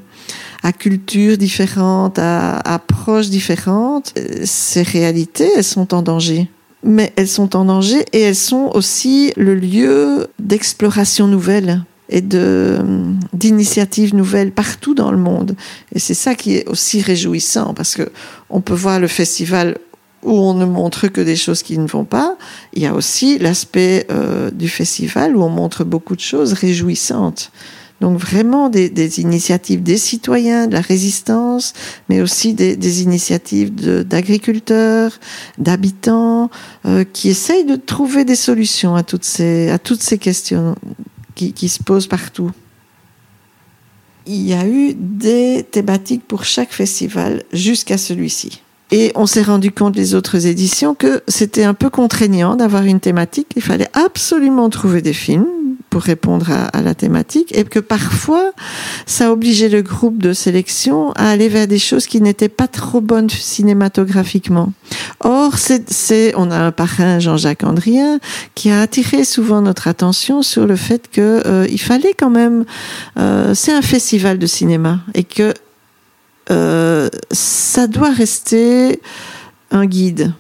à 0.64 0.72
cultures 0.72 1.38
différentes, 1.38 2.20
à 2.20 2.58
approches 2.60 3.30
différentes, 3.30 4.14
ces 4.44 4.84
réalités, 4.84 5.50
elles 5.58 5.64
sont 5.64 5.94
en 5.94 6.02
danger. 6.02 6.50
Mais 6.84 7.12
elles 7.18 7.28
sont 7.28 7.58
en 7.58 7.66
danger 7.66 8.06
et 8.14 8.22
elles 8.22 8.36
sont 8.36 8.72
aussi 8.74 9.34
le 9.36 9.54
lieu 9.56 10.28
d'exploration 10.40 11.28
nouvelle 11.28 11.84
et 12.10 12.22
d'initiatives 12.22 14.16
nouvelles 14.16 14.52
partout 14.52 14.96
dans 14.96 15.12
le 15.12 15.18
monde. 15.18 15.56
Et 15.94 16.00
c'est 16.00 16.16
ça 16.16 16.36
qui 16.36 16.56
est 16.56 16.68
aussi 16.68 17.02
réjouissant 17.02 17.74
parce 17.74 17.96
que 17.96 18.12
on 18.50 18.62
peut 18.62 18.74
voir 18.74 19.00
le 19.00 19.08
festival 19.08 19.78
où 20.24 20.32
on 20.32 20.54
ne 20.54 20.66
montre 20.66 21.08
que 21.08 21.22
des 21.22 21.36
choses 21.36 21.64
qui 21.64 21.78
ne 21.78 21.88
vont 21.88 22.06
pas. 22.06 22.36
Il 22.74 22.82
y 22.82 22.88
a 22.88 22.94
aussi 22.94 23.38
l'aspect 23.38 24.06
euh, 24.12 24.52
du 24.52 24.68
festival 24.68 25.36
où 25.36 25.44
on 25.44 25.50
montre 25.50 25.84
beaucoup 25.84 26.16
de 26.16 26.22
choses 26.22 26.54
réjouissantes. 26.54 27.52
Donc 28.02 28.18
vraiment 28.18 28.70
des, 28.70 28.90
des, 28.90 29.20
initiatives 29.20 29.84
des 29.84 29.98
citoyens, 29.98 30.68
de 30.68 30.74
la 30.74 30.82
résistance, 30.82 31.74
mais 32.08 32.22
aussi 32.22 32.54
des, 32.54 32.78
des 32.78 33.04
initiatives 33.04 33.76
d'agriculteurs, 34.06 35.20
d'habitants, 35.58 36.50
euh, 36.86 37.04
qui 37.04 37.30
essayent 37.30 37.66
de 37.66 37.76
trouver 37.76 38.24
des 38.24 38.36
solutions 38.36 38.96
à 38.96 39.04
toutes 39.04 39.26
ces, 39.26 39.70
à 39.70 39.80
toutes 39.80 40.02
ces 40.02 40.18
questions 40.18 40.76
qui, 41.48 41.70
se 41.70 41.82
posent 41.82 42.08
partout. 42.08 42.52
Il 44.26 44.48
y 44.48 44.54
a 44.54 44.68
eu 44.68 44.94
des 44.94 45.66
thématiques 45.70 46.28
pour 46.28 46.44
chaque 46.44 46.72
festival 46.72 47.44
jusqu'à 47.54 47.98
celui-ci. 47.98 48.62
Et 48.92 49.12
on 49.16 49.26
s'est 49.26 49.44
rendu 49.44 49.72
compte 49.72 49.96
les 49.96 50.16
autres 50.16 50.48
éditions 50.48 50.96
que 50.96 51.22
c'était 51.28 51.64
un 51.64 51.74
peu 51.74 51.90
contraignant 51.90 52.56
d'avoir 52.56 52.84
une 52.84 53.00
thématique. 53.00 53.48
Il 53.56 53.62
fallait 53.62 53.90
absolument 53.94 54.70
trouver 54.70 55.02
des 55.02 55.14
films 55.14 55.48
pour 55.90 56.02
répondre 56.02 56.48
à, 56.52 56.82
la 56.82 56.94
thématique 56.94 57.56
et 57.58 57.64
que 57.64 57.80
parfois 57.80 58.52
ça 59.06 59.32
obligeait 59.32 59.70
le 59.70 59.82
groupe 59.82 60.22
de 60.22 60.34
sélection 60.34 61.12
à 61.14 61.30
aller 61.30 61.50
vers 61.50 61.68
des 61.68 61.80
choses 61.80 62.06
qui 62.08 62.22
n'étaient 62.22 62.50
pas 62.50 62.68
trop 62.68 63.02
bonnes 63.02 63.30
cinématographiquement. 63.30 64.72
Or, 65.22 65.54
c'est, 65.58 66.34
on 66.36 66.52
a 66.52 66.58
un 66.58 66.72
parrain, 66.72 67.20
Jean-Jacques 67.20 67.64
Andrien, 67.64 68.20
qui 68.56 68.70
a 68.70 68.82
attiré 68.82 69.24
souvent 69.24 69.62
notre 69.62 69.88
attention 69.88 70.42
sur 70.42 70.66
le 70.66 70.76
fait 70.76 71.10
que 71.12 71.42
euh, 71.46 71.68
il 71.70 71.82
fallait 71.82 72.14
quand 72.18 72.30
même, 72.30 72.66
euh, 73.18 73.54
c'est 73.54 73.74
un 73.74 73.82
festival 73.82 74.38
de 74.38 74.48
cinéma 74.48 75.00
et 75.14 75.24
que 75.24 75.54
euh, 76.52 77.10
ça 77.32 77.88
doit 77.88 78.12
rester 78.12 79.02
un 79.72 79.86
guide. 79.86 80.34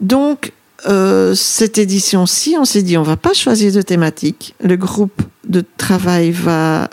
Donc, 0.00 0.52
euh, 0.86 1.34
cette 1.34 1.78
édition-ci, 1.78 2.56
on 2.58 2.64
s'est 2.64 2.82
dit, 2.82 2.96
on 2.96 3.02
va 3.02 3.16
pas 3.16 3.32
choisir 3.32 3.72
de 3.72 3.82
thématique. 3.82 4.54
Le 4.62 4.76
groupe 4.76 5.22
de 5.48 5.64
travail 5.76 6.30
va 6.30 6.88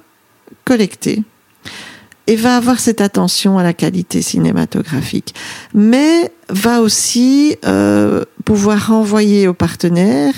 collecter 0.63 1.23
et 2.27 2.35
va 2.35 2.57
avoir 2.57 2.79
cette 2.79 3.01
attention 3.01 3.59
à 3.59 3.63
la 3.63 3.73
qualité 3.73 4.23
cinématographique, 4.23 5.35
mais 5.75 6.31
va 6.49 6.81
aussi 6.81 7.55
euh, 7.65 8.23
pouvoir 8.45 8.87
renvoyer 8.87 9.47
aux 9.47 9.53
partenaires 9.53 10.33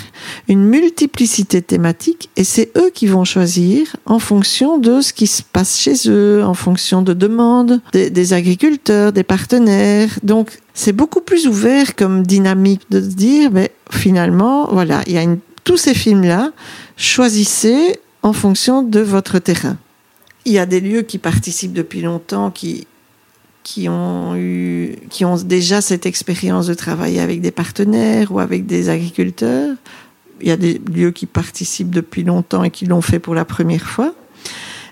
une 0.48 0.64
multiplicité 0.64 1.60
de 1.60 1.66
thématiques 1.66 2.28
et 2.36 2.44
c'est 2.44 2.70
eux 2.76 2.90
qui 2.92 3.06
vont 3.06 3.24
choisir 3.24 3.96
en 4.04 4.18
fonction 4.18 4.76
de 4.76 5.00
ce 5.00 5.14
qui 5.14 5.26
se 5.26 5.42
passe 5.42 5.78
chez 5.78 5.94
eux, 6.08 6.44
en 6.44 6.54
fonction 6.54 7.00
de 7.00 7.14
demandes 7.14 7.80
des, 7.92 8.10
des 8.10 8.32
agriculteurs, 8.34 9.12
des 9.12 9.22
partenaires. 9.22 10.18
Donc 10.22 10.58
c'est 10.78 10.92
beaucoup 10.92 11.20
plus 11.20 11.46
ouvert 11.46 11.96
comme 11.96 12.26
dynamique 12.26 12.82
de 12.90 13.00
se 13.00 13.14
dire, 13.14 13.50
mais 13.52 13.70
finalement, 13.90 14.68
voilà, 14.72 15.02
il 15.06 15.12
y 15.12 15.18
a 15.18 15.26
tous 15.64 15.76
ces 15.76 15.94
films-là, 15.94 16.52
choisissez 16.96 17.98
en 18.22 18.32
fonction 18.32 18.82
de 18.82 19.00
votre 19.00 19.38
terrain 19.38 19.76
il 20.48 20.54
y 20.54 20.58
a 20.58 20.66
des 20.66 20.80
lieux 20.80 21.02
qui 21.02 21.18
participent 21.18 21.74
depuis 21.74 22.00
longtemps, 22.00 22.50
qui, 22.50 22.86
qui, 23.62 23.86
ont, 23.88 24.34
eu, 24.34 24.96
qui 25.10 25.26
ont 25.26 25.36
déjà 25.36 25.82
cette 25.82 26.06
expérience 26.06 26.66
de 26.66 26.74
travailler 26.74 27.20
avec 27.20 27.42
des 27.42 27.50
partenaires 27.50 28.32
ou 28.32 28.40
avec 28.40 28.64
des 28.64 28.88
agriculteurs. 28.88 29.76
Il 30.40 30.48
y 30.48 30.50
a 30.50 30.56
des 30.56 30.80
lieux 30.90 31.10
qui 31.10 31.26
participent 31.26 31.90
depuis 31.90 32.24
longtemps 32.24 32.64
et 32.64 32.70
qui 32.70 32.86
l'ont 32.86 33.02
fait 33.02 33.18
pour 33.18 33.34
la 33.34 33.44
première 33.44 33.86
fois. 33.86 34.14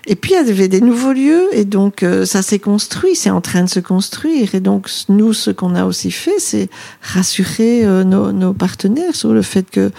Et 0.09 0.15
puis 0.15 0.31
il 0.31 0.47
y 0.47 0.51
avait 0.51 0.69
des 0.69 0.79
nouveaux 0.79 1.11
lieux 1.11 1.49
et 1.51 1.65
donc 1.65 2.01
euh, 2.01 2.25
ça 2.25 2.41
s'est 2.41 2.59
construit, 2.59 3.13
c'est 3.13 3.29
en 3.29 3.41
train 3.41 3.63
de 3.63 3.69
se 3.69 3.81
construire. 3.81 4.55
Et 4.55 4.61
donc 4.61 4.89
nous, 5.09 5.33
ce 5.33 5.51
qu'on 5.51 5.75
a 5.75 5.83
aussi 5.83 6.11
fait, 6.11 6.39
c'est 6.39 6.69
rassurer 7.01 7.85
euh, 7.85 8.05
nos, 8.05 8.53
partenaires 8.53 9.15
sur 9.15 9.33
le 9.33 9.41
fait 9.41 9.69
que 9.69 9.91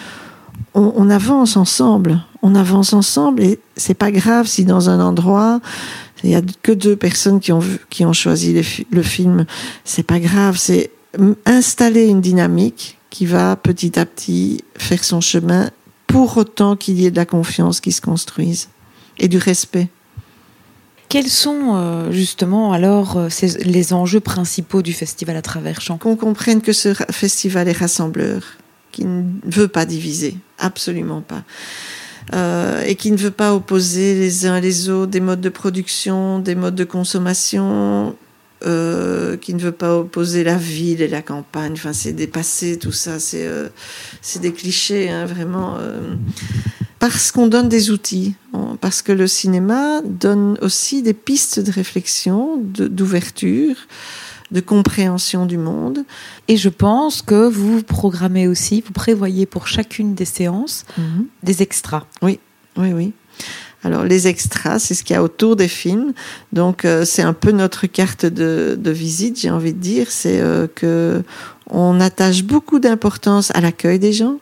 on, 0.74 1.10
avance 1.10 1.56
ensemble 1.56 2.20
on 2.42 2.54
avance 2.54 2.92
ensemble 2.92 3.42
et 3.42 3.58
c'est 3.76 3.94
pas 3.94 4.12
grave 4.12 4.46
si 4.46 4.64
dans 4.64 4.90
un 4.90 5.00
endroit 5.00 5.60
il 6.22 6.30
y 6.30 6.36
a 6.36 6.42
que 6.62 6.70
deux 6.72 6.94
personnes 6.94 7.40
qui 7.40 7.52
ont 7.52 7.62
qui 7.90 8.04
ont 8.04 8.12
choisi 8.12 8.60
le 8.90 9.02
film. 9.02 9.44
C'est 9.84 10.02
pas 10.02 10.20
grave, 10.20 10.56
c'est 10.56 10.90
installer 11.46 12.06
une 12.06 12.20
dynamique 12.20 12.98
qui 13.10 13.26
va 13.26 13.56
petit 13.56 13.98
à 13.98 14.06
petit 14.06 14.64
faire 14.76 15.04
son 15.04 15.20
chemin 15.20 15.70
pour 16.06 16.36
autant 16.36 16.76
qu'il 16.76 16.98
y 17.00 17.06
ait 17.06 17.10
de 17.10 17.16
la 17.16 17.26
confiance 17.26 17.80
qui 17.80 17.92
se 17.92 18.00
construise 18.00 18.68
et 19.18 19.28
du 19.28 19.38
respect. 19.38 19.88
Quels 21.08 21.28
sont 21.28 21.74
euh, 21.74 22.12
justement 22.12 22.72
alors 22.72 23.16
euh, 23.16 23.28
les 23.64 23.92
enjeux 23.94 24.20
principaux 24.20 24.82
du 24.82 24.92
festival 24.92 25.36
à 25.36 25.42
travers 25.42 25.80
champs 25.80 25.96
Qu'on 25.96 26.16
comprenne 26.16 26.60
que 26.60 26.74
ce 26.74 26.92
festival 27.10 27.66
est 27.68 27.78
rassembleur, 27.78 28.42
qui 28.92 29.06
ne 29.06 29.22
veut 29.44 29.68
pas 29.68 29.86
diviser, 29.86 30.36
absolument 30.58 31.22
pas 31.22 31.44
euh, 32.34 32.82
et 32.84 32.94
qui 32.94 33.10
ne 33.10 33.16
veut 33.16 33.30
pas 33.30 33.54
opposer 33.54 34.16
les 34.16 34.44
uns 34.44 34.60
les 34.60 34.90
autres 34.90 35.10
des 35.10 35.20
modes 35.20 35.40
de 35.40 35.48
production, 35.48 36.40
des 36.40 36.54
modes 36.54 36.74
de 36.74 36.84
consommation, 36.84 38.14
qui 38.60 38.66
ne 39.54 39.60
veut 39.60 39.72
pas 39.72 39.96
opposer 39.96 40.44
la 40.44 40.56
ville 40.56 41.00
et 41.00 41.08
la 41.08 41.22
campagne. 41.22 41.72
Enfin, 41.72 41.94
c'est 41.94 42.12
dépassé 42.12 42.76
tout 42.78 42.92
ça. 42.92 43.18
C'est 43.20 44.40
des 44.40 44.52
clichés, 44.52 45.08
hein, 45.08 45.24
vraiment. 45.24 45.78
Parce 46.98 47.30
qu'on 47.32 47.46
donne 47.46 47.68
des 47.68 47.90
outils, 47.90 48.34
parce 48.80 49.02
que 49.02 49.12
le 49.12 49.26
cinéma 49.26 50.02
donne 50.02 50.58
aussi 50.62 51.02
des 51.02 51.14
pistes 51.14 51.60
de 51.60 51.70
réflexion, 51.70 52.60
d'ouverture 52.62 53.76
de 54.50 54.60
compréhension 54.60 55.46
du 55.46 55.58
monde. 55.58 56.04
Et 56.48 56.56
je 56.56 56.68
pense 56.70 57.22
que 57.22 57.46
vous 57.48 57.82
programmez 57.82 58.48
aussi, 58.48 58.80
vous 58.80 58.92
prévoyez 58.92 59.46
pour 59.46 59.66
chacune 59.66 60.14
des 60.14 60.24
séances 60.24 60.84
mm 60.96 61.02
-hmm. 61.02 61.24
des 61.42 61.62
extras. 61.62 62.04
Oui, 62.22 62.38
oui, 62.76 62.92
oui. 62.92 63.12
Alors 63.84 64.04
les 64.04 64.26
extras, 64.26 64.78
c'est 64.78 64.94
ce 64.94 65.04
qu'il 65.04 65.14
y 65.14 65.18
a 65.18 65.22
autour 65.22 65.54
des 65.54 65.68
films. 65.68 66.12
Donc 66.52 66.84
euh, 66.84 67.04
c'est 67.04 67.22
un 67.22 67.34
peu 67.34 67.52
notre 67.52 67.86
carte 67.86 68.26
de, 68.26 68.76
de 68.86 68.90
visite, 68.90 69.38
j'ai 69.40 69.50
envie 69.50 69.74
de 69.74 69.80
dire. 69.80 70.06
C'est 70.10 70.40
euh, 70.40 70.66
que 70.74 71.22
on 71.70 72.00
attache 72.00 72.42
beaucoup 72.42 72.80
d'importance 72.80 73.52
à 73.54 73.60
l'accueil 73.60 73.98
des 73.98 74.12
gens, 74.12 74.38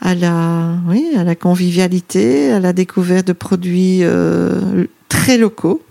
à 0.00 0.14
la, 0.14 0.74
oui, 0.86 1.08
à 1.16 1.24
la 1.24 1.34
convivialité, 1.34 2.52
à 2.52 2.60
la 2.60 2.72
découverte 2.72 3.26
de 3.26 3.32
produits 3.32 4.00
euh, 4.02 4.86
très 5.08 5.38
locaux. 5.38 5.82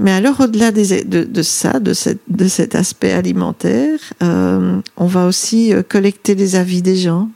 Mais 0.00 0.12
alors, 0.12 0.40
au-delà 0.40 0.70
de, 0.72 1.42
ça, 1.42 1.78
de, 1.78 1.92
cet 1.92 2.74
aspect 2.74 3.12
alimentaire, 3.12 3.98
euh, 4.22 4.80
on 4.96 5.06
va 5.06 5.26
aussi 5.26 5.74
euh, 5.74 5.82
collecter 5.82 6.34
les 6.34 6.56
avis 6.56 6.80
des 6.80 6.96
gens. 6.96 7.28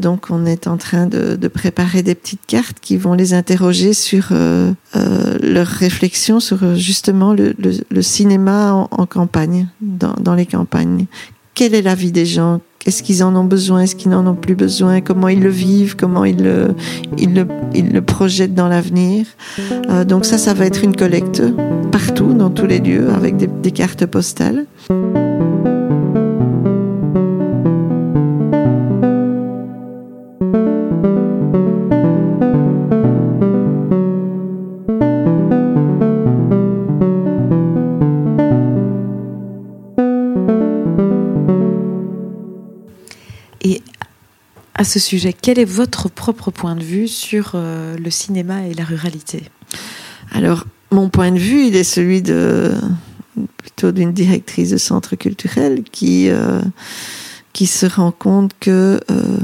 Donc, 0.00 0.26
on 0.30 0.46
est 0.46 0.68
en 0.68 0.76
train 0.76 1.06
de, 1.06 1.48
préparer 1.48 2.02
des 2.04 2.14
petites 2.14 2.46
cartes 2.46 2.78
qui 2.80 2.96
vont 2.96 3.14
les 3.14 3.34
interroger 3.34 3.92
sur 3.92 4.28
leurs 4.32 5.66
réflexions 5.66 6.38
sur 6.38 6.76
justement 6.76 7.34
le, 7.34 8.02
cinéma 8.02 8.72
en, 8.72 8.88
en 8.92 9.06
campagne, 9.06 9.66
dans, 9.80 10.14
dans, 10.20 10.34
les 10.36 10.46
campagnes. 10.46 11.06
Quel 11.54 11.74
est 11.74 11.82
l'avis 11.82 12.12
des 12.12 12.26
gens? 12.26 12.60
Est-ce 12.86 13.02
qu'ils 13.02 13.24
en 13.24 13.34
ont 13.36 13.44
besoin? 13.44 13.80
Est-ce 13.82 13.96
qu'ils 13.96 14.10
n'en 14.10 14.26
ont 14.26 14.34
plus 14.34 14.54
besoin? 14.54 15.00
Comment 15.00 15.28
ils 15.28 15.40
le 15.40 15.50
vivent? 15.50 15.96
Comment 15.96 16.24
ils 16.24 16.42
le, 16.42 16.74
ils 17.18 17.34
le, 17.34 17.46
ils 17.74 17.92
le 17.92 18.02
projettent 18.02 18.54
dans 18.54 18.68
l'avenir? 18.68 19.26
Euh, 19.90 20.04
Donc 20.04 20.24
ça, 20.24 20.38
ça 20.38 20.54
va 20.54 20.66
être 20.66 20.84
une 20.84 20.94
collecte 20.94 21.42
partout, 21.90 22.34
dans 22.34 22.50
tous 22.50 22.66
les 22.66 22.78
lieux, 22.80 23.08
avec 23.14 23.36
des, 23.36 23.46
des 23.46 23.70
cartes 23.70 24.04
postales. 24.06 24.66
Ce 44.84 44.98
sujet, 44.98 45.32
quel 45.32 45.58
est 45.58 45.64
votre 45.64 46.08
propre 46.08 46.50
point 46.50 46.76
de 46.76 46.82
vue 46.82 47.08
sur 47.08 47.52
euh, 47.54 47.96
le 47.96 48.10
cinéma 48.10 48.66
et 48.66 48.74
la 48.74 48.84
ruralité? 48.84 49.44
Alors, 50.32 50.64
mon 50.90 51.08
point 51.08 51.32
de 51.32 51.38
vue, 51.38 51.66
il 51.66 51.76
est 51.76 51.84
celui 51.84 52.22
de 52.22 52.72
plutôt 53.56 53.90
d'une 53.90 54.12
directrice 54.12 54.70
de 54.70 54.76
centre 54.76 55.16
culturel 55.16 55.82
qui, 55.82 56.28
euh, 56.28 56.60
qui 57.52 57.66
se 57.66 57.86
rend 57.86 58.12
compte 58.12 58.52
que 58.60 59.00
euh, 59.10 59.38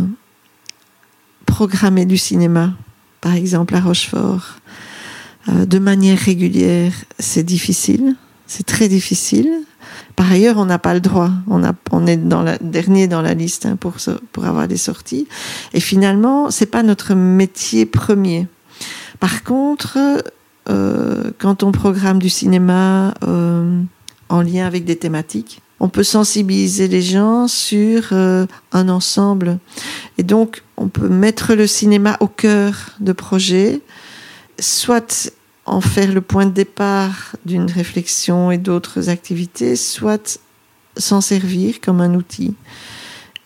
programmer 1.47 2.07
du 2.07 2.17
cinéma, 2.17 2.73
par 3.21 3.35
exemple 3.35 3.75
à 3.75 3.81
Rochefort, 3.81 4.57
de 5.49 5.79
manière 5.79 6.19
régulière, 6.19 6.93
c'est 7.19 7.43
difficile. 7.43 8.15
C'est 8.47 8.67
très 8.67 8.89
difficile. 8.89 9.49
Par 10.21 10.33
ailleurs, 10.33 10.59
on 10.59 10.67
n'a 10.67 10.79
pas 10.79 10.93
le 10.93 11.01
droit. 11.01 11.31
On, 11.49 12.07
est 12.07 12.19
dans 12.19 12.45
dernier 12.61 13.09
dans 13.09 13.23
la 13.23 13.33
liste 13.33 13.65
hein, 13.65 13.77
pour, 13.77 13.95
pour 14.33 14.45
avoir 14.45 14.69
des 14.69 14.77
sorties. 14.77 15.27
Et 15.73 15.81
finalement, 15.81 16.51
c'est 16.51 16.67
pas 16.67 16.83
notre 16.83 17.15
métier 17.15 17.87
premier. 17.87 18.47
Par 19.19 19.45
contre, 19.45 19.97
euh, 20.69 21.31
quand 21.39 21.63
on 21.63 21.73
programme 21.73 22.19
du 22.19 22.29
cinéma 22.29 23.15
euh, 23.27 23.81
en 24.29 24.43
lien 24.43 24.67
avec 24.67 24.85
des 24.85 24.97
thématiques, 24.97 25.63
on 25.81 25.89
peut 25.89 26.03
sensibiliser 26.03 26.87
les 26.87 27.01
gens 27.01 27.49
sur 27.49 28.09
euh, 28.13 28.45
un 28.73 28.91
ensemble. 28.91 29.59
Et 30.19 30.23
donc, 30.23 30.65
on 30.77 30.89
peut 30.89 31.09
mettre 31.09 31.55
le 31.55 31.67
cinéma 31.67 32.19
au 32.21 32.27
cœur 32.27 32.91
de 33.01 33.13
projets, 33.13 33.81
soit 34.59 35.33
en 35.71 35.81
faire 35.81 36.13
le 36.13 36.21
point 36.21 36.47
de 36.47 36.51
départ 36.51 37.37
d'une 37.47 37.71
réflexion 37.71 38.51
et 38.51 38.59
d'autres 38.59 39.09
activités, 39.09 39.77
soit 39.77 40.41
s'en 40.97 41.21
servir 41.21 41.81
comme 41.81 42.01
un 42.01 42.15
outil. 42.15 42.55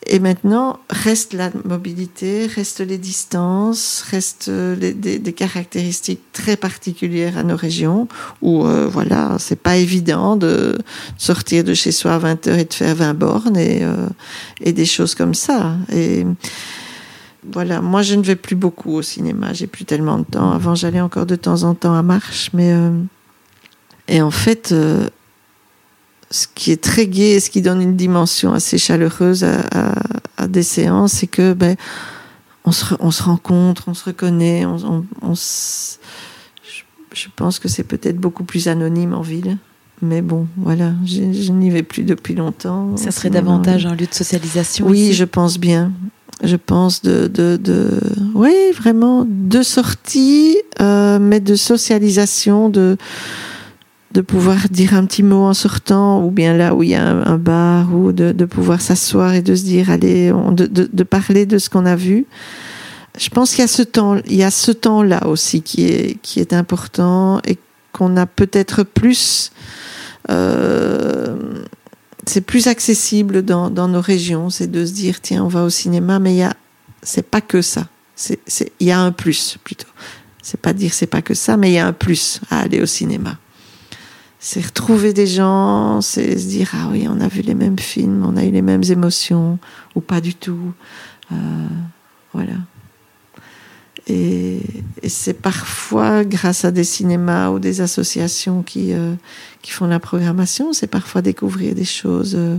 Et 0.07 0.19
maintenant, 0.19 0.81
reste 0.91 1.35
la 1.35 1.51
mobilité, 1.65 2.47
reste 2.47 2.81
les 2.81 2.99
distances, 2.99 4.05
reste 4.11 4.51
des, 4.51 5.33
caractéristiques 5.33 6.21
très 6.33 6.57
particulières 6.57 7.39
à 7.39 7.43
nos 7.43 7.57
régions 7.57 8.09
où, 8.43 8.67
euh, 8.67 8.87
voilà, 8.87 9.37
c'est 9.39 9.61
pas 9.61 9.77
évident 9.77 10.37
de 10.37 10.79
sortir 11.17 11.65
de 11.65 11.73
chez 11.75 11.93
soi 11.93 12.15
à 12.15 12.19
20 12.19 12.47
heures 12.49 12.59
et 12.59 12.65
de 12.65 12.75
faire 12.75 12.95
20 12.95 13.15
bornes 13.15 13.57
et, 13.57 13.83
euh, 13.83 14.09
et 14.61 14.73
des 14.73 14.87
choses 14.87 15.15
comme 15.15 15.35
ça. 15.35 15.77
Et 15.91 16.27
voilà, 17.53 17.81
moi 17.81 18.03
je 18.03 18.15
ne 18.15 18.23
vais 18.23 18.37
plus 18.37 18.57
beaucoup 18.57 18.93
au 18.93 19.03
cinéma, 19.03 19.53
j'ai 19.53 19.67
plus 19.67 19.85
tellement 19.85 20.19
de 20.19 20.25
temps. 20.25 20.53
Avant, 20.53 20.75
j'allais 20.75 21.01
encore 21.01 21.27
de 21.27 21.37
temps 21.37 21.63
en 21.63 21.75
temps 21.75 21.95
à 21.95 22.03
marche, 22.03 22.51
mais. 22.53 22.73
Euh, 22.73 22.91
et 24.09 24.21
en 24.21 24.31
fait, 24.31 24.73
euh, 24.73 25.09
ce 26.31 26.47
qui 26.55 26.73
est 26.73 26.83
très 26.83 27.07
gai 27.07 27.33
et 27.33 27.41
ce 27.41 27.51
qui 27.51 27.63
donne 27.63 27.81
une 27.81 27.97
dimension 27.97 28.53
assez 28.53 28.77
chaleureuse 28.77 29.45
à, 29.45 29.61
à, 29.73 29.95
à 30.37 30.49
des 30.49 30.63
séances, 30.63 31.13
c'est 31.13 31.27
que 31.27 31.53
ben, 31.55 31.77
on, 32.65 32.73
se, 32.73 32.95
on 33.01 33.11
se 33.11 33.23
rencontre, 33.23 33.85
on 33.87 33.95
se 33.95 34.05
reconnaît, 34.05 34.67
on, 34.67 34.77
on, 34.85 35.05
on 35.23 35.35
se... 35.35 35.97
je 37.15 37.29
pense 37.35 37.59
que 37.59 37.69
c'est 37.69 37.85
peut-être 37.85 38.19
beaucoup 38.19 38.45
plus 38.45 38.69
anonyme 38.69 39.15
en 39.15 39.23
ville. 39.23 39.57
Mais 40.03 40.21
bon, 40.23 40.49
voilà, 40.57 40.93
je, 41.07 41.33
je 41.33 41.53
n'y 41.53 41.71
vais 41.71 41.85
plus 41.85 42.03
depuis 42.03 42.35
longtemps. 42.35 42.97
Ça 42.97 43.11
serait 43.11 43.31
davantage 43.31 43.87
un 43.87 43.95
lieu 43.95 44.07
de 44.07 44.15
socialisation 44.15 44.87
Oui, 44.87 45.13
je 45.13 45.25
pense 45.25 45.59
bien. 45.59 45.93
Je 46.43 46.57
pense 46.57 47.03
de, 47.03 47.29
de, 47.29 47.91
oui, 48.35 48.55
vraiment, 48.77 49.27
de 49.29 49.63
sortie, 49.63 50.57
euh, 50.81 51.19
mais 51.21 51.41
de 51.41 51.55
socialisation, 51.55 52.69
de, 52.69 52.97
de 54.13 54.21
pouvoir 54.21 54.69
dire 54.71 54.95
un 54.95 55.05
petit 55.07 55.23
mot 55.23 55.45
en 55.45 55.55
sortant, 55.55 56.25
ou 56.25 56.31
bien 56.31 56.57
là 56.57 56.75
où 56.75 56.83
il 56.83 56.91
y 56.91 56.95
a 56.95 57.07
un, 57.07 57.39
bar, 57.39 57.95
ou 57.95 58.13
de, 58.13 58.33
de 58.33 58.45
pouvoir 58.45 58.81
s'asseoir 58.81 59.35
et 59.35 59.43
de 59.43 59.55
se 59.55 59.65
dire, 59.65 59.91
allez, 59.91 60.33
de, 60.53 60.67
de, 60.67 61.03
parler 61.05 61.47
de 61.47 61.59
ce 61.59 61.71
qu'on 61.71 61.87
a 61.87 61.97
vu. 61.97 62.27
Je 63.17 63.29
pense 63.29 63.51
qu'il 63.51 63.61
y 63.61 63.65
a 63.65 63.69
ce 63.69 63.83
temps, 63.83 64.17
il 64.27 64.37
y 64.37 64.43
a 64.43 64.51
ce 64.51 64.73
temps-là 64.73 65.27
aussi 65.29 65.63
qui 65.63 65.87
est, 65.87 66.19
qui 66.21 66.41
est 66.41 66.53
important 66.53 67.41
et 67.47 67.59
qu'on 67.93 68.17
a 68.17 68.27
peut-être 68.27 68.83
plus, 68.83 69.53
euh, 70.31 71.37
c'est 72.27 72.41
plus 72.41 72.67
accessible 72.67 73.43
dans, 73.43 73.71
dans 73.71 73.89
nos 73.89 74.01
régions, 74.01 74.51
c'est 74.51 74.71
de 74.71 74.85
se 74.85 74.93
dire, 74.93 75.21
tiens, 75.21 75.45
on 75.45 75.49
va 75.49 75.65
au 75.65 75.71
cinéma, 75.71 76.19
mais 76.19 76.35
il 76.35 76.39
y 76.39 76.43
a, 76.43 76.55
c'est 77.03 77.29
pas 77.29 77.41
que 77.41 77.63
ça. 77.63 77.89
C'est, 78.17 78.39
il 78.81 78.87
y 78.87 78.93
a 78.93 79.01
un 79.01 79.13
plus, 79.13 79.59
plutôt. 79.65 79.89
C'est 80.43 80.61
pas 80.61 80.73
dire 80.73 80.93
c'est 80.93 81.07
pas 81.07 81.23
que 81.23 81.35
ça, 81.35 81.57
mais 81.57 81.71
il 81.71 81.75
y 81.75 81.79
a 81.79 81.87
un 81.87 81.93
plus 81.93 82.41
à 82.51 82.61
aller 82.61 82.81
au 82.81 82.87
cinéma 82.87 83.39
c'est 84.45 84.63
retrouver 84.63 85.15
des 85.15 85.27
gens, 85.27 86.03
c'est 86.03 86.39
se 86.39 86.47
dire 86.49 86.73
ah 86.75 86.89
oui, 86.91 87.07
on 87.09 87.19
a 87.23 87.29
vu 87.29 87.41
les 87.41 87.55
mêmes 87.55 87.79
films, 87.79 88.27
on 88.27 88.37
a 88.37 88.45
eu 88.45 88.51
les 88.51 88.61
mêmes 88.61 88.85
émotions 88.91 89.59
ou 89.95 90.03
pas 90.03 90.21
du 90.21 90.35
tout, 90.35 90.75
euh, 91.33 91.37
voilà. 92.35 92.53
Et, 94.07 94.61
c'est 95.07 95.41
parfois 95.41 96.25
grâce 96.25 96.65
à 96.65 96.71
des 96.71 96.85
cinémas 96.85 97.51
ou 97.51 97.59
des 97.59 97.81
associations 97.81 98.63
qui 98.63 98.93
euh, 98.93 99.15
qui 99.63 99.71
font 99.71 99.87
la 99.87 99.99
programmation, 99.99 100.73
c'est 100.73 100.87
parfois 100.87 101.23
découvrir 101.23 101.75
des 101.75 101.85
choses. 101.85 102.35
Euh, 102.37 102.59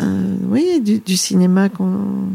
euh, 0.00 0.36
oui, 0.48 0.80
du, 0.80 1.16
cinéma 1.16 1.68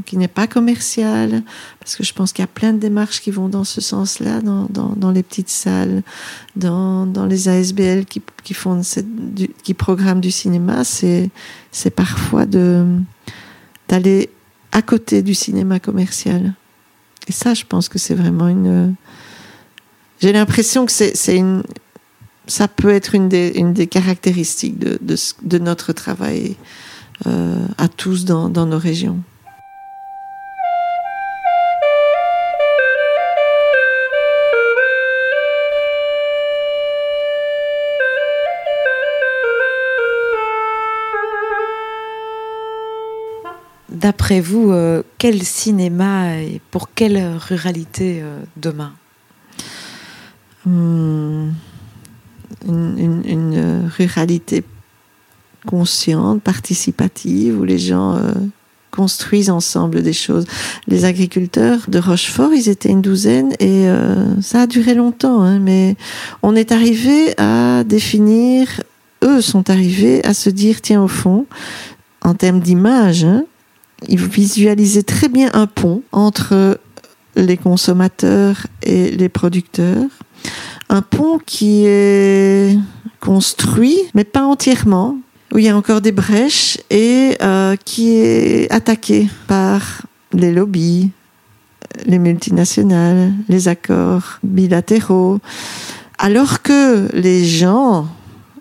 qui 0.05 0.17
n'est 0.17 0.27
pas 0.27 0.45
commercial, 0.45 1.41
parce 1.79 1.95
que 1.95 2.03
je 2.03 2.13
pense 2.13 2.33
qu'il 2.33 2.43
y 2.43 2.47
a 2.47 2.47
plein 2.47 2.73
de 2.73 2.79
démarches 2.79 3.21
qui 3.21 3.31
vont 3.31 3.47
dans 3.47 3.63
ce 3.63 3.79
sens-là, 3.79 4.41
dans, 4.41 4.67
dans, 4.69 5.11
les 5.11 5.23
petites 5.23 5.49
salles, 5.49 6.03
dans, 6.57 7.05
dans 7.05 7.25
les 7.25 7.47
ASBL 7.47 8.03
qui, 8.05 8.21
qui, 8.43 8.53
font 8.53 8.81
qui 9.63 9.73
programment 9.73 10.19
du 10.19 10.31
cinéma, 10.31 10.83
c'est 10.83 11.31
parfois 11.95 12.45
d'aller 12.45 14.29
à 14.73 14.81
côté 14.81 15.21
du 15.21 15.33
cinéma 15.33 15.79
commercial. 15.79 16.55
Et 17.27 17.31
ça, 17.31 17.53
je 17.53 17.63
pense 17.65 17.89
que 17.89 17.99
c'est 17.99 18.15
vraiment 18.15 18.47
une. 18.47 18.95
J'ai 20.21 20.31
l'impression 20.31 20.85
que 20.85 20.91
c'est 20.91 21.35
une. 21.35 21.63
Ça 22.47 22.67
peut 22.67 22.89
être 22.89 23.15
une 23.15 23.27
des, 23.27 23.87
caractéristiques 23.87 24.77
de, 24.79 25.57
notre 25.57 25.93
travail 25.93 26.55
euh, 27.25 27.65
à 27.77 27.87
tous 27.87 28.25
dans 28.25 28.49
nos 28.49 28.77
régions. 28.77 29.19
D'après 44.05 44.39
vous, 44.39 44.69
euh, 44.69 45.01
quel 45.17 45.41
cinéma 45.41 46.37
et 46.37 46.61
pour 46.69 46.93
quelle 46.93 47.19
ruralité 47.39 48.19
euh, 48.21 48.39
demain 48.55 48.93
hum, 50.67 51.51
une, 52.67 53.23
une, 53.25 53.89
ruralité 53.97 54.63
consciente, 55.65 56.43
participative, 56.43 57.59
où 57.59 57.63
les 57.63 57.79
gens 57.79 58.13
euh, 58.13 58.31
construisent 58.91 59.49
ensemble 59.49 60.03
des 60.03 60.13
choses. 60.13 60.45
Les 60.87 61.03
agriculteurs 61.03 61.79
de 61.87 61.97
Rochefort, 61.97 62.53
ils 62.53 62.69
étaient 62.69 62.89
une 62.89 63.01
douzaine 63.01 63.53
et 63.53 63.89
euh, 63.89 64.39
ça 64.39 64.61
a 64.61 64.67
duré 64.67 64.93
longtemps, 64.93 65.41
hein, 65.41 65.57
mais 65.57 65.95
on 66.43 66.55
est 66.55 66.71
arrivé 66.71 67.33
à 67.39 67.83
définir, 67.83 68.83
eux 69.23 69.41
sont 69.41 69.71
arrivés 69.71 70.23
à 70.23 70.35
se 70.35 70.51
dire, 70.51 70.81
tiens, 70.81 71.01
au 71.01 71.07
fond, 71.07 71.47
en 72.21 72.35
termes 72.35 72.59
d'image, 72.59 73.23
hein, 73.23 73.45
ils 74.07 74.19
visualisaient 74.19 75.03
très 75.03 75.29
bien 75.29 75.49
un 75.53 75.67
pont 75.67 76.03
entre 76.11 76.79
les 77.35 77.57
consommateurs 77.57 78.67
et 78.83 79.11
les 79.11 79.29
producteurs. 79.29 80.09
Un 80.89 81.01
pont 81.01 81.39
qui 81.45 81.85
est 81.85 82.77
construit, 83.19 83.97
mais 84.13 84.23
pas 84.23 84.43
entièrement, 84.43 85.17
où 85.53 85.57
il 85.57 85.65
y 85.65 85.69
a 85.69 85.75
encore 85.75 86.01
des 86.01 86.11
brèches 86.11 86.77
et 86.89 87.35
euh, 87.41 87.75
qui 87.83 88.15
est 88.15 88.71
attaqué 88.71 89.29
par 89.47 90.03
les 90.33 90.51
lobbies, 90.51 91.11
les 92.05 92.19
multinationales, 92.19 93.33
les 93.49 93.67
accords 93.67 94.39
bilatéraux, 94.43 95.39
alors 96.17 96.61
que 96.61 97.09
les 97.13 97.45
gens, 97.45 98.07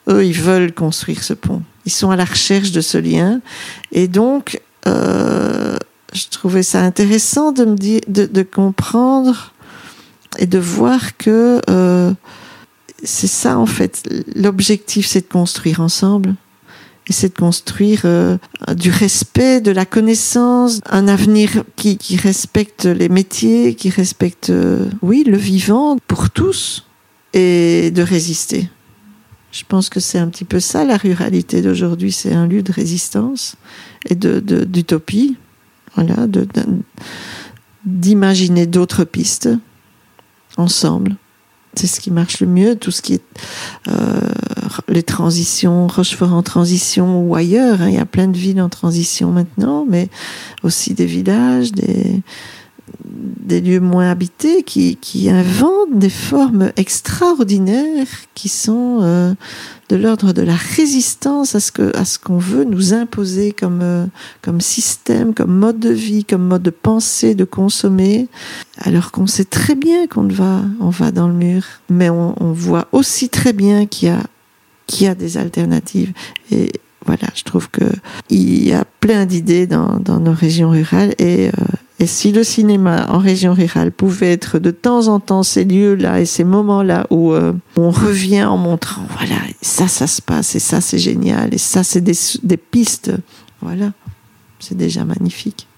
eux, 0.08 0.24
ils 0.24 0.38
veulent 0.40 0.72
construire 0.72 1.22
ce 1.22 1.34
pont. 1.34 1.62
Ils 1.86 1.92
sont 1.92 2.10
à 2.10 2.16
la 2.16 2.24
recherche 2.24 2.72
de 2.72 2.80
ce 2.80 2.98
lien 2.98 3.40
et 3.92 4.08
donc 4.08 4.60
euh, 4.86 5.76
je 6.12 6.24
trouvais 6.30 6.62
ça 6.62 6.82
intéressant 6.82 7.52
de 7.52 7.64
me 7.64 7.76
dire, 7.76 8.00
de, 8.06 8.42
comprendre 8.42 9.52
et 10.38 10.46
de 10.46 10.58
voir 10.58 11.16
que 11.16 11.60
euh, 11.68 12.12
c'est 13.02 13.26
ça 13.26 13.58
en 13.58 13.66
fait. 13.66 14.02
L'objectif, 14.34 15.06
c'est 15.06 15.22
de 15.22 15.32
construire 15.32 15.80
ensemble 15.80 16.34
et 17.08 17.12
c'est 17.12 17.28
de 17.28 17.38
construire 17.38 18.02
euh, 18.04 18.38
du 18.74 18.90
respect, 18.90 19.60
de 19.60 19.70
la 19.70 19.84
connaissance, 19.84 20.80
un 20.88 21.08
avenir 21.08 21.64
qui, 21.76 21.98
respecte 22.16 22.86
les 22.86 23.08
métiers, 23.08 23.74
qui 23.74 23.90
respecte, 23.90 24.52
oui, 25.02 25.24
le 25.26 25.36
vivant 25.36 25.98
pour 26.06 26.30
tous, 26.30 26.86
et 27.34 27.90
de 27.90 28.02
résister. 28.02 28.70
Je 29.52 29.62
pense 29.68 29.88
que 29.88 30.00
c'est 30.00 30.18
un 30.18 30.28
petit 30.28 30.44
peu 30.44 30.60
ça 30.60 30.84
la 30.84 30.96
ruralité 30.96 31.60
d'aujourd'hui, 31.60 32.10
c'est 32.10 32.32
un 32.32 32.46
lieu 32.46 32.62
de 32.62 32.72
résistance 32.72 33.56
et 34.08 34.14
d'utopie, 34.14 35.36
voilà, 35.94 36.26
d'imaginer 37.84 38.66
d'autres 38.66 39.04
pistes 39.04 39.48
ensemble 40.56 41.16
c'est 41.76 41.86
ce 41.86 42.00
qui 42.00 42.10
marche 42.10 42.40
le 42.40 42.46
mieux, 42.46 42.76
tout 42.76 42.90
ce 42.90 43.02
qui 43.02 43.14
est 43.14 43.22
euh, 43.88 44.20
les 44.88 45.02
transitions, 45.02 45.86
Rochefort 45.86 46.32
en 46.32 46.42
transition 46.42 47.20
ou 47.22 47.34
ailleurs. 47.34 47.82
Hein. 47.82 47.88
Il 47.88 47.94
y 47.94 47.98
a 47.98 48.06
plein 48.06 48.28
de 48.28 48.36
villes 48.36 48.60
en 48.60 48.68
transition 48.68 49.30
maintenant, 49.30 49.84
mais 49.88 50.08
aussi 50.62 50.94
des 50.94 51.06
villages, 51.06 51.72
des 51.72 52.22
des 53.04 53.60
lieux 53.60 53.80
moins 53.80 54.10
habités 54.10 54.62
qui, 54.62 55.28
inventent 55.28 55.98
des 55.98 56.10
formes 56.10 56.72
extraordinaires 56.76 58.06
qui 58.34 58.48
sont 58.48 59.00
euh, 59.02 59.34
de 59.88 59.96
l'ordre 59.96 60.32
de 60.32 60.42
la 60.42 60.54
résistance 60.54 61.54
à 61.54 61.60
ce 61.60 61.72
que 61.72 61.92
ce 62.04 62.18
qu'on 62.18 62.38
veut 62.38 62.64
nous 62.64 62.94
imposer 62.94 63.52
comme 63.52 63.80
euh, 63.82 64.06
comme 64.42 64.60
système, 64.60 65.34
comme 65.34 65.54
mode 65.54 65.78
de 65.78 65.90
vie, 65.90 66.24
comme 66.24 66.46
mode 66.46 66.62
de 66.62 66.70
pensée, 66.70 67.34
de 67.34 67.44
consommer, 67.44 68.28
alors 68.78 69.12
qu'on 69.12 69.26
sait 69.26 69.44
très 69.44 69.74
bien 69.74 70.06
qu'on 70.06 70.28
va 70.28 70.62
on 70.80 70.90
va 70.90 71.10
dans 71.10 71.28
le 71.28 71.34
mur, 71.34 71.62
mais 71.90 72.10
on, 72.10 72.34
voit 72.52 72.88
aussi 72.92 73.28
très 73.28 73.52
bien 73.52 73.86
qu'il 73.86 74.08
y 74.08 74.12
a 74.12 74.22
qu'il 74.86 75.06
y 75.06 75.10
a 75.10 75.14
des 75.14 75.36
alternatives. 75.36 76.12
Et 76.50 76.72
voilà, 77.06 77.28
je 77.34 77.42
trouve 77.42 77.68
que 77.70 77.84
il 78.30 78.66
y 78.66 78.72
a 78.72 78.84
plein 79.00 79.26
d'idées 79.26 79.66
dans, 79.66 79.98
dans 79.98 80.20
nos 80.20 80.32
régions 80.32 80.70
rurales 80.70 81.14
et 81.18 81.48
euh, 81.48 81.50
et 82.00 82.06
si 82.06 82.32
le 82.32 82.42
cinéma 82.42 83.06
en 83.08 83.18
région 83.18 83.54
rurale 83.54 83.92
pouvait 83.92 84.32
être 84.32 84.58
de 84.58 84.70
temps 84.70 85.06
en 85.08 85.20
temps 85.20 85.42
ces 85.42 85.64
lieux-là 85.64 86.20
et 86.20 86.26
ces 86.26 86.42
moments-là 86.42 87.06
où 87.10 87.32
euh, 87.32 87.52
on 87.76 87.90
revient 87.90 88.44
en 88.44 88.56
montrant, 88.56 89.02
voilà, 89.16 89.36
ça, 89.62 89.86
ça 89.86 90.06
se 90.06 90.20
passe, 90.20 90.56
et 90.56 90.58
ça, 90.58 90.80
c'est 90.80 90.98
génial, 90.98 91.54
et 91.54 91.58
ça, 91.58 91.84
c'est 91.84 92.00
des, 92.00 92.16
des 92.42 92.56
pistes, 92.56 93.12
voilà, 93.62 93.92
c'est 94.58 94.76
déjà 94.76 95.04
magnifique. 95.04 95.68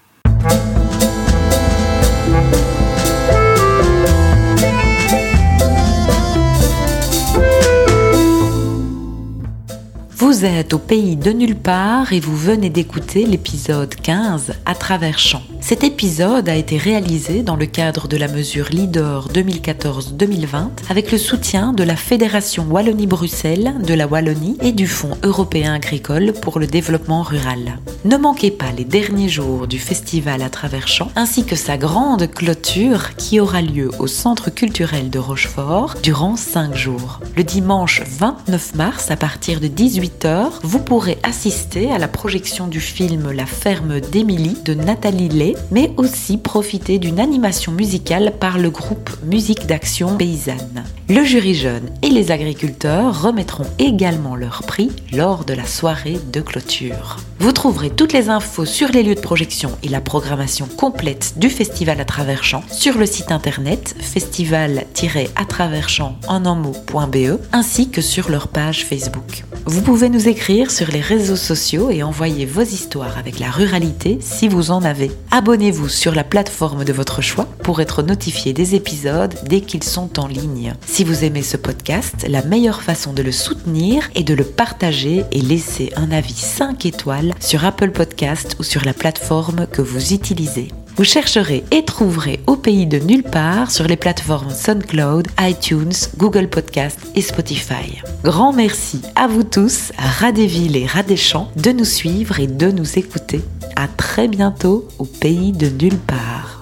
Vous 10.19 10.45
êtes 10.45 10.73
au 10.73 10.79
pays 10.79 11.15
de 11.15 11.31
nulle 11.31 11.55
part 11.55 12.11
et 12.11 12.19
vous 12.19 12.35
venez 12.35 12.71
d'écouter 12.71 13.23
l'épisode 13.23 13.93
15 13.93 14.53
à 14.65 14.73
travers 14.73 15.19
champs. 15.19 15.43
Cet 15.61 15.83
épisode 15.83 16.49
a 16.49 16.55
été 16.55 16.75
réalisé 16.77 17.43
dans 17.43 17.55
le 17.55 17.67
cadre 17.67 18.07
de 18.07 18.17
la 18.17 18.27
mesure 18.27 18.69
Leader 18.71 19.27
2014-2020 19.31 20.69
avec 20.89 21.11
le 21.11 21.19
soutien 21.19 21.71
de 21.71 21.83
la 21.83 21.95
Fédération 21.95 22.65
Wallonie-Bruxelles, 22.67 23.75
de 23.85 23.93
la 23.93 24.07
Wallonie 24.07 24.57
et 24.59 24.71
du 24.71 24.87
Fonds 24.87 25.17
européen 25.21 25.75
agricole 25.75 26.33
pour 26.33 26.57
le 26.57 26.65
développement 26.65 27.21
rural. 27.21 27.77
Ne 28.03 28.17
manquez 28.17 28.49
pas 28.49 28.71
les 28.75 28.85
derniers 28.85 29.29
jours 29.29 29.67
du 29.67 29.77
festival 29.77 30.41
à 30.41 30.49
travers 30.49 30.87
champs 30.87 31.11
ainsi 31.15 31.45
que 31.45 31.55
sa 31.55 31.77
grande 31.77 32.27
clôture 32.31 33.15
qui 33.17 33.39
aura 33.39 33.61
lieu 33.61 33.91
au 33.99 34.07
Centre 34.07 34.49
culturel 34.49 35.11
de 35.11 35.19
Rochefort 35.19 35.95
durant 36.01 36.37
5 36.37 36.73
jours. 36.75 37.19
Le 37.35 37.43
dimanche 37.43 38.01
29 38.17 38.75
mars 38.75 39.11
à 39.11 39.15
partir 39.15 39.59
de 39.59 39.67
18h, 40.07 40.51
vous 40.63 40.79
pourrez 40.79 41.17
assister 41.23 41.91
à 41.91 41.97
la 41.97 42.07
projection 42.07 42.67
du 42.67 42.79
film 42.79 43.31
La 43.31 43.45
ferme 43.45 43.99
d'Émilie 43.99 44.57
de 44.63 44.73
Nathalie 44.73 45.27
Lay 45.27 45.55
mais 45.71 45.91
aussi 45.97 46.37
profiter 46.37 46.99
d'une 46.99 47.19
animation 47.19 47.73
musicale 47.73 48.33
par 48.39 48.57
le 48.57 48.69
groupe 48.69 49.09
Musique 49.23 49.65
d'Action 49.65 50.15
Paysanne. 50.15 50.85
Le 51.09 51.23
jury 51.23 51.55
jeune 51.55 51.89
et 52.01 52.09
les 52.09 52.31
agriculteurs 52.31 53.21
remettront 53.21 53.65
également 53.79 54.35
leur 54.35 54.63
prix 54.63 54.91
lors 55.11 55.45
de 55.45 55.53
la 55.53 55.65
soirée 55.65 56.19
de 56.31 56.41
clôture. 56.41 57.17
Vous 57.39 57.51
trouverez 57.51 57.89
toutes 57.89 58.13
les 58.13 58.29
infos 58.29 58.65
sur 58.65 58.89
les 58.89 59.01
lieux 59.03 59.15
de 59.15 59.19
projection 59.19 59.71
et 59.83 59.89
la 59.89 60.01
programmation 60.01 60.67
complète 60.77 61.33
du 61.37 61.49
festival 61.49 61.99
à 61.99 62.05
travers 62.05 62.43
champs 62.43 62.63
sur 62.71 62.97
le 62.97 63.05
site 63.05 63.31
internet 63.31 63.95
festival-à-travers-champs 63.99 66.17
en 66.27 66.45
un 66.45 66.55
mot.be 66.55 67.39
ainsi 67.51 67.89
que 67.89 68.01
sur 68.01 68.29
leur 68.29 68.47
page 68.47 68.85
Facebook. 68.85 69.43
Vous 69.69 69.81
pouvez 69.81 70.07
nous 70.07 70.29
écrire 70.29 70.71
sur 70.71 70.87
les 70.87 71.01
réseaux 71.01 71.35
sociaux 71.35 71.89
et 71.89 72.01
envoyer 72.01 72.45
vos 72.45 72.61
histoires 72.61 73.17
avec 73.17 73.37
la 73.37 73.51
ruralité 73.51 74.17
si 74.21 74.47
vous 74.47 74.71
en 74.71 74.81
avez. 74.81 75.11
Abonnez-vous 75.29 75.89
sur 75.89 76.15
la 76.15 76.23
plateforme 76.23 76.85
de 76.85 76.93
votre 76.93 77.21
choix 77.21 77.49
pour 77.63 77.81
être 77.81 78.01
notifié 78.01 78.53
des 78.53 78.75
épisodes 78.75 79.35
dès 79.45 79.59
qu'ils 79.59 79.83
sont 79.83 80.21
en 80.21 80.27
ligne. 80.27 80.73
Si 80.85 81.03
vous 81.03 81.25
aimez 81.25 81.41
ce 81.41 81.57
podcast, 81.57 82.25
la 82.29 82.43
meilleure 82.43 82.81
façon 82.81 83.11
de 83.11 83.21
le 83.21 83.33
soutenir 83.33 84.09
est 84.15 84.23
de 84.23 84.33
le 84.33 84.45
partager 84.45 85.25
et 85.33 85.41
laisser 85.41 85.91
un 85.97 86.11
avis 86.11 86.33
5 86.33 86.85
étoiles 86.85 87.33
sur 87.41 87.65
Apple 87.65 87.91
Podcast 87.91 88.55
ou 88.61 88.63
sur 88.63 88.85
la 88.85 88.93
plateforme 88.93 89.67
que 89.67 89.81
vous 89.81 90.13
utilisez. 90.13 90.69
Vous 90.97 91.03
chercherez 91.03 91.63
et 91.69 91.85
trouverez 91.85 92.39
au 92.47 92.55
pays 92.55 92.87
de 92.87 92.97
nulle 92.97 93.21
part 93.21 93.69
sur 93.69 93.85
les 93.85 93.97
plateformes 93.97 94.49
SoundCloud, 94.49 95.27
iTunes, 95.39 95.93
Google 96.17 96.49
Podcast 96.49 96.99
et 97.13 97.21
Spotify. 97.21 98.01
Grand 98.23 98.51
merci 98.51 99.03
à 99.15 99.27
vous 99.27 99.43
tous, 99.43 99.91
à 99.99 100.31
villes 100.31 100.75
et 100.75 101.15
Champs, 101.15 101.51
de 101.55 101.71
nous 101.71 101.85
suivre 101.85 102.39
et 102.39 102.47
de 102.47 102.71
nous 102.71 102.97
écouter. 102.97 103.41
À 103.75 103.87
très 103.87 104.27
bientôt 104.27 104.87
au 104.97 105.05
pays 105.05 105.51
de 105.51 105.67
nulle 105.67 105.99
part. 105.99 106.56